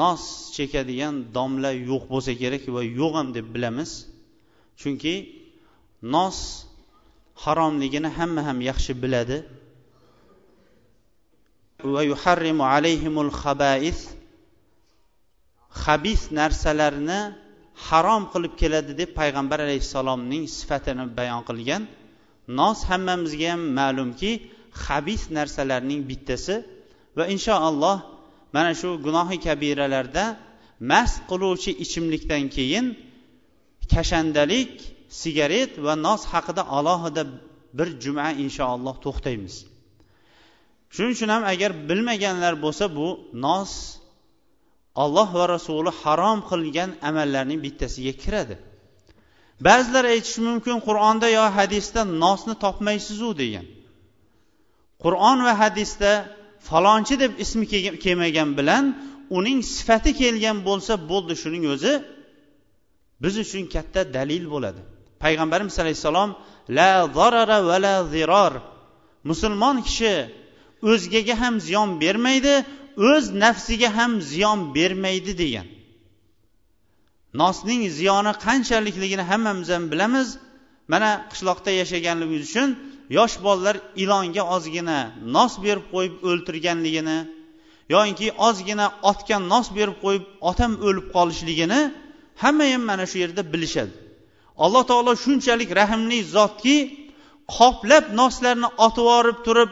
nos 0.00 0.22
chekadigan 0.56 1.14
domla 1.36 1.70
yo'q 1.90 2.04
bo'lsa 2.12 2.32
kerak 2.42 2.64
va 2.76 2.82
yo'q 3.00 3.12
ham 3.18 3.28
deb 3.36 3.46
bilamiz. 3.54 3.90
Chunki 4.80 5.14
nos 6.14 6.38
haromligini 7.44 8.10
hamma 8.18 8.40
ham 8.48 8.58
yaxshi 8.70 8.92
biladi. 9.04 9.38
Va 11.92 12.02
yuharrimu 12.10 12.64
alayhimul 12.74 13.30
xabais 13.42 13.98
habis 15.84 16.20
narsalarni 16.38 17.20
harom 17.86 18.22
qilib 18.32 18.52
keladi 18.60 18.92
deb 19.00 19.10
payg'ambar 19.18 19.58
alayhissalomning 19.66 20.44
sifatini 20.56 21.04
bayon 21.18 21.42
qilgan 21.48 21.82
nos 22.58 22.78
hammamizga 22.90 23.46
ham 23.52 23.62
ma'lumki 23.78 24.32
habis 24.84 25.22
narsalarning 25.36 26.00
bittasi 26.10 26.56
va 27.16 27.24
inshaalloh 27.34 27.96
mana 28.54 28.72
shu 28.80 28.88
gunohi 29.06 29.36
kabiralarda 29.46 30.24
mast 30.90 31.16
qiluvchi 31.30 31.70
ichimlikdan 31.84 32.44
keyin 32.56 32.86
kashandalik 33.92 34.72
sigaret 35.20 35.72
va 35.86 35.94
nos 36.06 36.22
haqida 36.32 36.62
alohida 36.78 37.22
bir 37.78 37.88
juma 38.04 38.28
inshaalloh 38.44 38.94
to'xtaymiz 39.04 39.54
shuning 40.94 41.12
uchun 41.16 41.30
ham 41.34 41.42
agar 41.52 41.70
bilmaganlar 41.88 42.54
bo'lsa 42.64 42.84
bu 42.98 43.08
nos 43.44 43.72
olloh 45.02 45.28
va 45.38 45.44
rasuli 45.54 45.90
harom 46.02 46.38
qilgan 46.50 46.90
amallarning 47.08 47.60
bittasiga 47.66 48.12
kiradi. 48.22 48.56
Ba'zilar 49.66 50.04
aytishi 50.14 50.40
mumkin 50.48 50.76
qur'onda 50.88 51.28
yo 51.38 51.44
hadisda 51.58 52.00
nosni 52.22 52.54
topmaysizu 52.64 53.30
degan. 53.42 53.66
Qur'on 55.04 55.38
va 55.46 55.52
hadisda 55.62 56.12
falonchi 56.68 57.14
deb 57.22 57.32
ismi 57.44 57.64
kelmagan 58.04 58.50
bilan 58.58 58.84
uning 59.38 59.58
sifati 59.74 60.10
kelgan 60.20 60.56
bo'lsa 60.68 60.92
bo'ldi 61.10 61.34
shuning 61.42 61.64
o'zi 61.74 61.92
biz 63.22 63.34
uchun 63.44 63.64
katta 63.74 64.00
dalil 64.16 64.44
bo'ladi. 64.54 64.80
Payg'ambarimiz 65.22 65.76
alayhissalom 65.82 66.30
la 66.78 66.90
zarara 67.16 67.58
va 67.68 67.76
la 67.84 67.94
ziror 68.12 68.52
musulmon 69.30 69.76
kishi 69.86 70.14
o'zgaga 70.90 71.34
ham 71.42 71.54
ziyon 71.66 71.90
bermaydi 72.02 72.54
o'z 73.10 73.24
nafsiga 73.44 73.88
ham 73.98 74.12
ziyon 74.30 74.58
bermaydi 74.76 75.32
degan. 75.42 75.66
Nosning 77.42 77.82
ziyoni 77.98 78.32
qanchalikligini 78.46 79.24
hammamiz 79.30 79.68
ham 79.74 79.84
bilamiz. 79.92 80.28
Mana 80.92 81.10
qishloqda 81.30 81.70
yashaganligimiz 81.80 82.42
uchun 82.48 82.68
yosh 83.18 83.34
bolalar 83.44 83.76
ilonga 84.02 84.42
ozgina 84.56 84.98
nos 85.36 85.52
berib 85.64 85.86
qo'yib 85.92 86.14
o'ltirganligini 86.28 87.18
yoinki 87.94 88.26
ozgina 88.48 88.86
otga 89.10 89.36
nos 89.52 89.66
berib 89.76 89.96
qo'yib 90.04 90.24
otam 90.50 90.72
o'lib 90.86 91.06
qolishligini 91.16 91.80
hamma 92.42 92.64
ham 92.72 92.82
mana 92.90 93.04
shu 93.10 93.16
yerda 93.24 93.42
bilishadi. 93.52 93.92
Alloh 94.64 94.82
taolo 94.90 95.12
shunchalik 95.24 95.70
rahmli 95.80 96.18
zotki 96.36 96.76
qoplab 97.56 98.04
noslarni 98.20 98.68
otib 98.86 99.04
yuborib 99.04 99.38
turib 99.46 99.70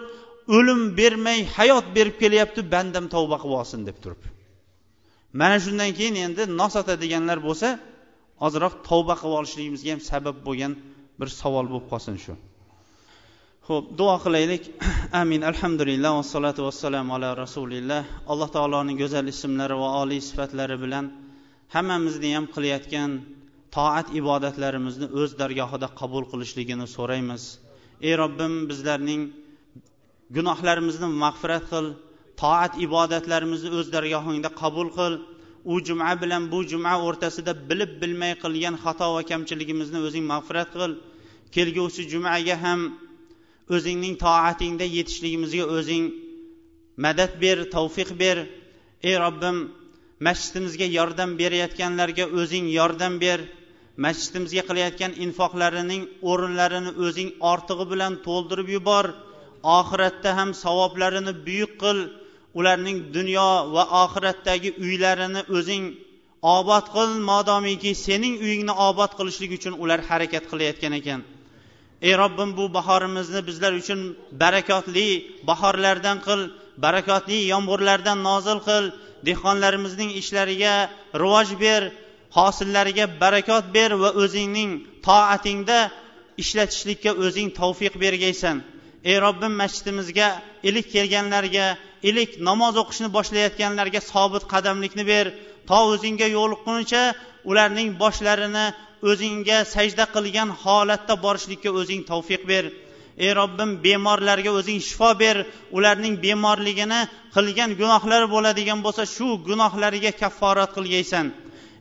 o'lim 0.56 0.80
bermay 0.98 1.40
hayot 1.56 1.86
berib 1.96 2.16
kelyapti 2.22 2.60
bandam 2.74 3.06
tavba 3.14 3.36
qilib 3.42 3.58
olsin 3.62 3.80
deb 3.88 3.96
turib. 4.02 4.22
Mana 5.40 5.56
shundan 5.64 5.90
keyin 5.98 6.16
endi 6.26 6.42
nos 6.60 6.74
deganlar 7.04 7.38
bo'lsa 7.48 7.68
ozroq 8.46 8.74
tavba 8.88 9.14
qilib 9.20 9.34
olishligimizga 9.40 9.90
ham 9.94 10.02
sabab 10.10 10.36
bo'lgan 10.46 10.72
bir 11.20 11.28
savol 11.40 11.66
bo'lib 11.72 11.86
qolsin 11.92 12.16
shu. 12.24 12.34
Ho'p 13.68 13.84
duo 13.98 14.16
qilaylik. 14.24 14.62
Amin. 15.22 15.40
Alhamdulillah 15.50 16.10
vassalotu 16.20 16.60
vassalamu 16.68 17.10
ala 17.16 17.28
rasulilloh 17.44 18.02
alloh 18.32 18.48
taoloning 18.56 18.96
go'zal 19.02 19.26
ismlari 19.34 19.76
va 19.82 19.88
oliy 20.02 20.20
sifatlari 20.28 20.76
bilan 20.84 21.04
hammamizni 21.74 22.30
ham 22.36 22.46
qilayotgan 22.54 23.10
toat 23.76 24.06
ibodatlarimizni 24.20 25.06
o'z 25.20 25.30
dargohida 25.40 25.88
qabul 26.00 26.24
qilishligini 26.32 26.86
so'raymiz. 26.96 27.42
Ey 28.06 28.14
robbim 28.22 28.54
bizlarning 28.70 29.22
gunohlarimizni 30.36 31.08
mag'firat 31.24 31.64
qil 31.72 31.86
toat 32.42 32.72
ibodatlarimizni 32.86 33.70
o'z 33.78 33.86
dargohingda 33.94 34.50
qabul 34.62 34.88
qil 34.98 35.14
u 35.72 35.74
juma 35.86 36.10
bilan 36.22 36.42
bu 36.52 36.58
juma 36.72 36.94
o'rtasida 37.06 37.52
bilib 37.68 37.92
bilmay 38.02 38.32
qilgan 38.42 38.74
xato 38.84 39.06
va 39.14 39.22
kamchiligimizni 39.30 39.98
o'zing 40.06 40.24
mag'firat 40.32 40.70
qil. 40.76 40.92
Kelgusi 41.54 42.02
jumaga 42.12 42.56
ham 42.64 42.80
o'zingning 43.76 44.14
toatingda 44.24 44.86
yetishligimizga 44.96 45.64
o'zing 45.76 46.04
madad 47.04 47.32
ber 47.42 47.58
tavfiq 47.74 48.10
ber. 48.22 48.36
Ey 49.08 49.16
robbim 49.24 49.56
masjidimizga 50.26 50.86
yordam 50.98 51.30
berayotganlarga 51.40 52.24
o'zing 52.40 52.66
yordam 52.78 53.14
ber. 53.24 53.38
Masjidimizga 54.04 54.62
qilayotgan 54.68 55.12
infoqlarining 55.24 56.02
o'rinlarini 56.30 56.92
o'zing 57.04 57.30
ortig'i 57.52 57.84
bilan 57.92 58.12
to'ldirib 58.26 58.68
yubor. 58.76 59.06
Oxiratda 59.78 60.30
ham 60.38 60.50
savoblarini 60.64 61.32
buyuk 61.46 61.72
qil 61.82 61.98
ularning 62.58 62.98
dunyo 63.16 63.48
va 63.74 63.84
oxiratdagi 64.04 64.70
uylarini 64.84 65.42
o'zing 65.56 65.84
obod 66.56 66.84
qil 66.94 67.10
modomiki 67.30 67.92
sening 68.06 68.34
uyingni 68.44 68.74
obod 68.88 69.10
qilishlik 69.18 69.50
uchun 69.58 69.74
ular 69.82 70.00
harakat 70.08 70.44
qilayotgan 70.50 70.92
ekan. 71.00 71.20
Ey 72.06 72.14
robbim 72.22 72.50
bu 72.58 72.64
bahorimizni 72.76 73.40
bizlar 73.48 73.72
uchun 73.80 74.00
barakotli 74.42 75.08
bahorlardan 75.48 76.18
qil 76.26 76.40
barakotli 76.84 77.38
yomg'irlardan 77.52 78.18
nozil 78.28 78.58
qil 78.68 78.84
dehqonlarimizning 79.28 80.10
ishlariga 80.20 80.74
rivoj 81.22 81.48
ber 81.64 81.82
hosillariga 82.38 83.04
barakot 83.22 83.64
ber 83.76 83.90
va 84.02 84.10
o'zingning 84.22 84.70
toatingda 85.06 85.78
ishlatishlikka 86.42 87.10
o'zing 87.24 87.48
tavfiq 87.60 87.94
bergaysan. 88.04 88.56
Ey 89.10 89.16
robbim 89.24 89.54
masjidimizga 89.62 90.28
ilik 90.68 90.86
kelganlarga 90.94 91.66
ilik 92.08 92.30
namoz 92.48 92.74
o'qishni 92.82 93.08
boshlayotganlarga 93.16 94.00
sobit 94.12 94.44
qadamlikni 94.52 95.04
ber. 95.12 95.26
To 95.68 95.78
o'zingga 95.92 96.28
yo'liqquncha 96.38 97.02
ularning 97.50 97.88
boshlarini 98.02 98.66
o'zingga 99.10 99.58
sajda 99.74 100.04
qilgan 100.14 100.48
holatda 100.62 101.14
borishlikka 101.24 101.70
o'zing 101.80 102.00
tavfiq 102.10 102.42
ber. 102.52 102.64
Ey 103.24 103.30
robbim 103.40 103.70
bemorlarga 103.84 104.50
o'zing 104.58 104.80
shifo 104.88 105.10
ber. 105.22 105.36
Ularning 105.76 106.14
bemorligini 106.24 107.00
qilgan 107.36 107.70
gunohlari 107.80 108.26
bo'ladigan 108.34 108.78
bo'lsa 108.86 109.02
shu 109.14 109.28
gunohlariga 109.48 110.12
kafforat 110.22 110.70
qilgaysan 110.76 111.26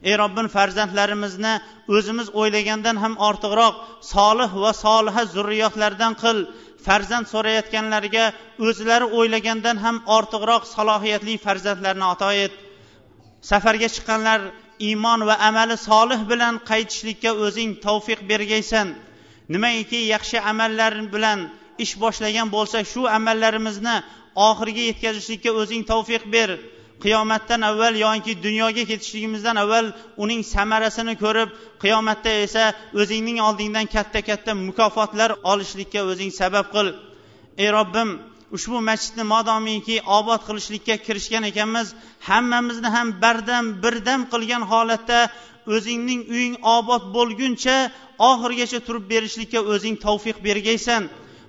ey 0.10 0.16
robbim 0.22 0.48
farzandlarimizni 0.56 1.54
o'zimiz 1.96 2.28
o'ylagandan 2.40 2.98
ham 3.04 3.14
ortiqroq 3.28 3.76
solih 4.14 4.52
va 4.64 4.72
soliha 4.84 5.24
zurriyotlardan 5.36 6.14
qil. 6.24 6.38
Farzand 6.86 7.26
so'rayotganlarga 7.34 8.26
o'zlari 8.68 9.08
o'ylagandan 9.20 9.78
ham 9.86 9.98
ortiqroq 10.18 10.64
salohiyatli 10.76 11.36
farzandlarni 11.46 12.06
ato 12.14 12.30
et. 12.46 12.54
Safarga 13.50 13.88
chiqqanlar 13.96 14.40
iymon 14.90 15.20
va 15.30 15.36
amali 15.50 15.78
solih 15.90 16.22
bilan 16.32 16.56
qaytishlikka 16.70 17.32
o'zing 17.46 17.72
tavfiq 17.86 18.20
bergaysan. 18.32 18.88
Nimaiki 19.54 20.00
yaxshi 20.14 20.38
amallar 20.52 20.94
bilan 21.16 21.40
ish 21.84 21.94
boshlagan 22.04 22.48
bo'lsak 22.56 22.84
shu 22.94 23.02
amallarimizni 23.18 23.96
oxiriga 24.50 24.84
yetkazishlikka 24.90 25.52
o'zing 25.62 25.84
tavfiq 25.92 26.24
ber. 26.36 26.50
Qiyomatdan 27.04 27.62
avval 27.70 27.94
yoki 28.06 28.34
dunyoga 28.46 28.84
ketishligimizdan 28.92 29.56
avval 29.64 29.86
uning 30.24 30.42
samarasini 30.56 31.14
ko'rib 31.24 31.50
qiyomatda 31.84 32.32
esa 32.46 32.64
o'zingning 33.02 33.40
oldingdan 33.48 33.88
katta 33.96 34.20
katta 34.30 34.52
mukofotlar 34.68 35.30
olishlikka 35.52 36.02
o'zing 36.12 36.32
sabab 36.42 36.66
qil. 36.76 36.88
Ey 37.64 37.70
robbim 37.78 38.10
ushbu 38.56 38.78
masjidni 38.90 39.24
modomiki 39.34 39.96
obod 40.18 40.42
qilishlikka 40.48 40.96
kirishgan 41.06 41.44
ekanmiz 41.52 41.88
hammamizni 42.30 42.90
ham 42.96 43.08
bardam 43.24 43.66
birdam 43.84 44.22
qilgan 44.34 44.64
holatda 44.72 45.20
o'zingning 45.76 46.22
uying 46.34 46.56
obod 46.78 47.04
bo'lguncha 47.16 47.76
oxirigacha 48.30 48.80
turib 48.88 49.06
berishlikka 49.14 49.60
o'zing 49.74 49.96
tavfiq 50.06 50.38
bergaysan. 50.48 51.04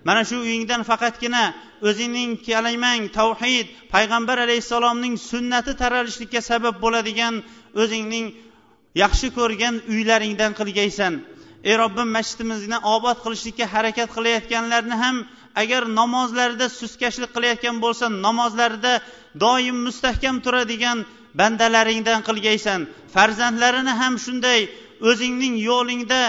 Mana 0.06 0.22
shu 0.28 0.36
uyingdan 0.46 0.82
faqatgina 0.90 1.44
o'zingning 1.88 2.30
kalimang 2.48 3.02
tavhid 3.18 3.66
payg'ambar 3.94 4.36
alayhissalomning 4.46 5.14
sunnati 5.30 5.72
taralishlikka 5.82 6.40
sabab 6.50 6.74
bo'ladigan 6.84 7.34
o'zingning 7.82 8.26
yaxshi 9.02 9.28
ko'rgan 9.38 9.74
uylaringdan 9.92 10.52
qilgaysan. 10.58 11.12
Ey 11.68 11.74
robbim 11.82 12.08
masjidimizni 12.16 12.78
obod 12.94 13.18
qilishlikka 13.24 13.66
harakat 13.74 14.08
qilayotganlarni 14.16 14.96
ham 15.04 15.16
agar 15.62 15.82
namozlarida 16.00 16.66
suskashlik 16.80 17.30
qilayotgan 17.36 17.76
bo'lsa 17.84 18.06
namozlarida 18.26 18.92
doim 19.44 19.76
mustahkam 19.86 20.36
turadigan 20.44 20.98
bandalaringdan 21.40 22.20
qilgaysan. 22.28 22.80
Farzandlarini 23.14 23.92
ham 24.00 24.14
shunday 24.24 24.60
o'zingning 25.08 25.54
yo'lingda 25.68 26.20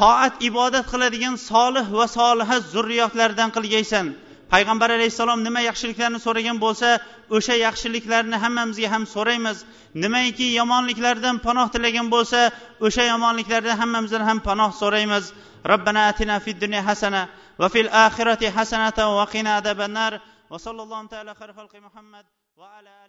toat 0.00 0.34
ibodat 0.48 0.84
qiladigan 0.92 1.36
solih 1.50 1.86
va 1.98 2.06
soliha 2.18 2.56
zurriyotlardan 2.72 3.50
qilgaysan. 3.56 4.06
Payg'ambar 4.52 4.90
alayhissalom 4.96 5.40
nima 5.46 5.60
yaxshiliklarni 5.68 6.18
so'ragan 6.26 6.56
bo'lsa 6.64 6.88
o'sha 7.36 7.54
yaxshiliklarni 7.66 8.36
hammamizga 8.44 8.88
ham 8.94 9.04
so'raymiz. 9.14 9.58
Nimaiki 10.04 10.46
yomonliklardan 10.60 11.36
panoh 11.46 11.66
tilagan 11.74 12.06
bo'lsa 12.14 12.40
o'sha 12.86 13.04
yomonliklardan 13.12 13.76
hammamizdan 13.82 14.22
ham 14.28 14.38
panoh 14.48 14.70
so'raymiz. 14.82 15.24
Robbana 15.70 16.02
atina 16.10 16.36
fid 16.44 16.56
dunya 16.64 16.82
hasana 16.88 17.22
va 17.60 17.68
fil 17.74 17.88
oxirati 18.06 18.46
hasanatan 18.56 19.08
va 19.18 19.26
qina 19.34 19.50
adabannar 19.60 20.12
va 20.50 20.58
sallallohu 20.66 21.08
taala 21.12 21.32
xalqi 21.34 21.78
muhammad 21.86 22.24
va 22.60 22.66
ala 22.78 23.07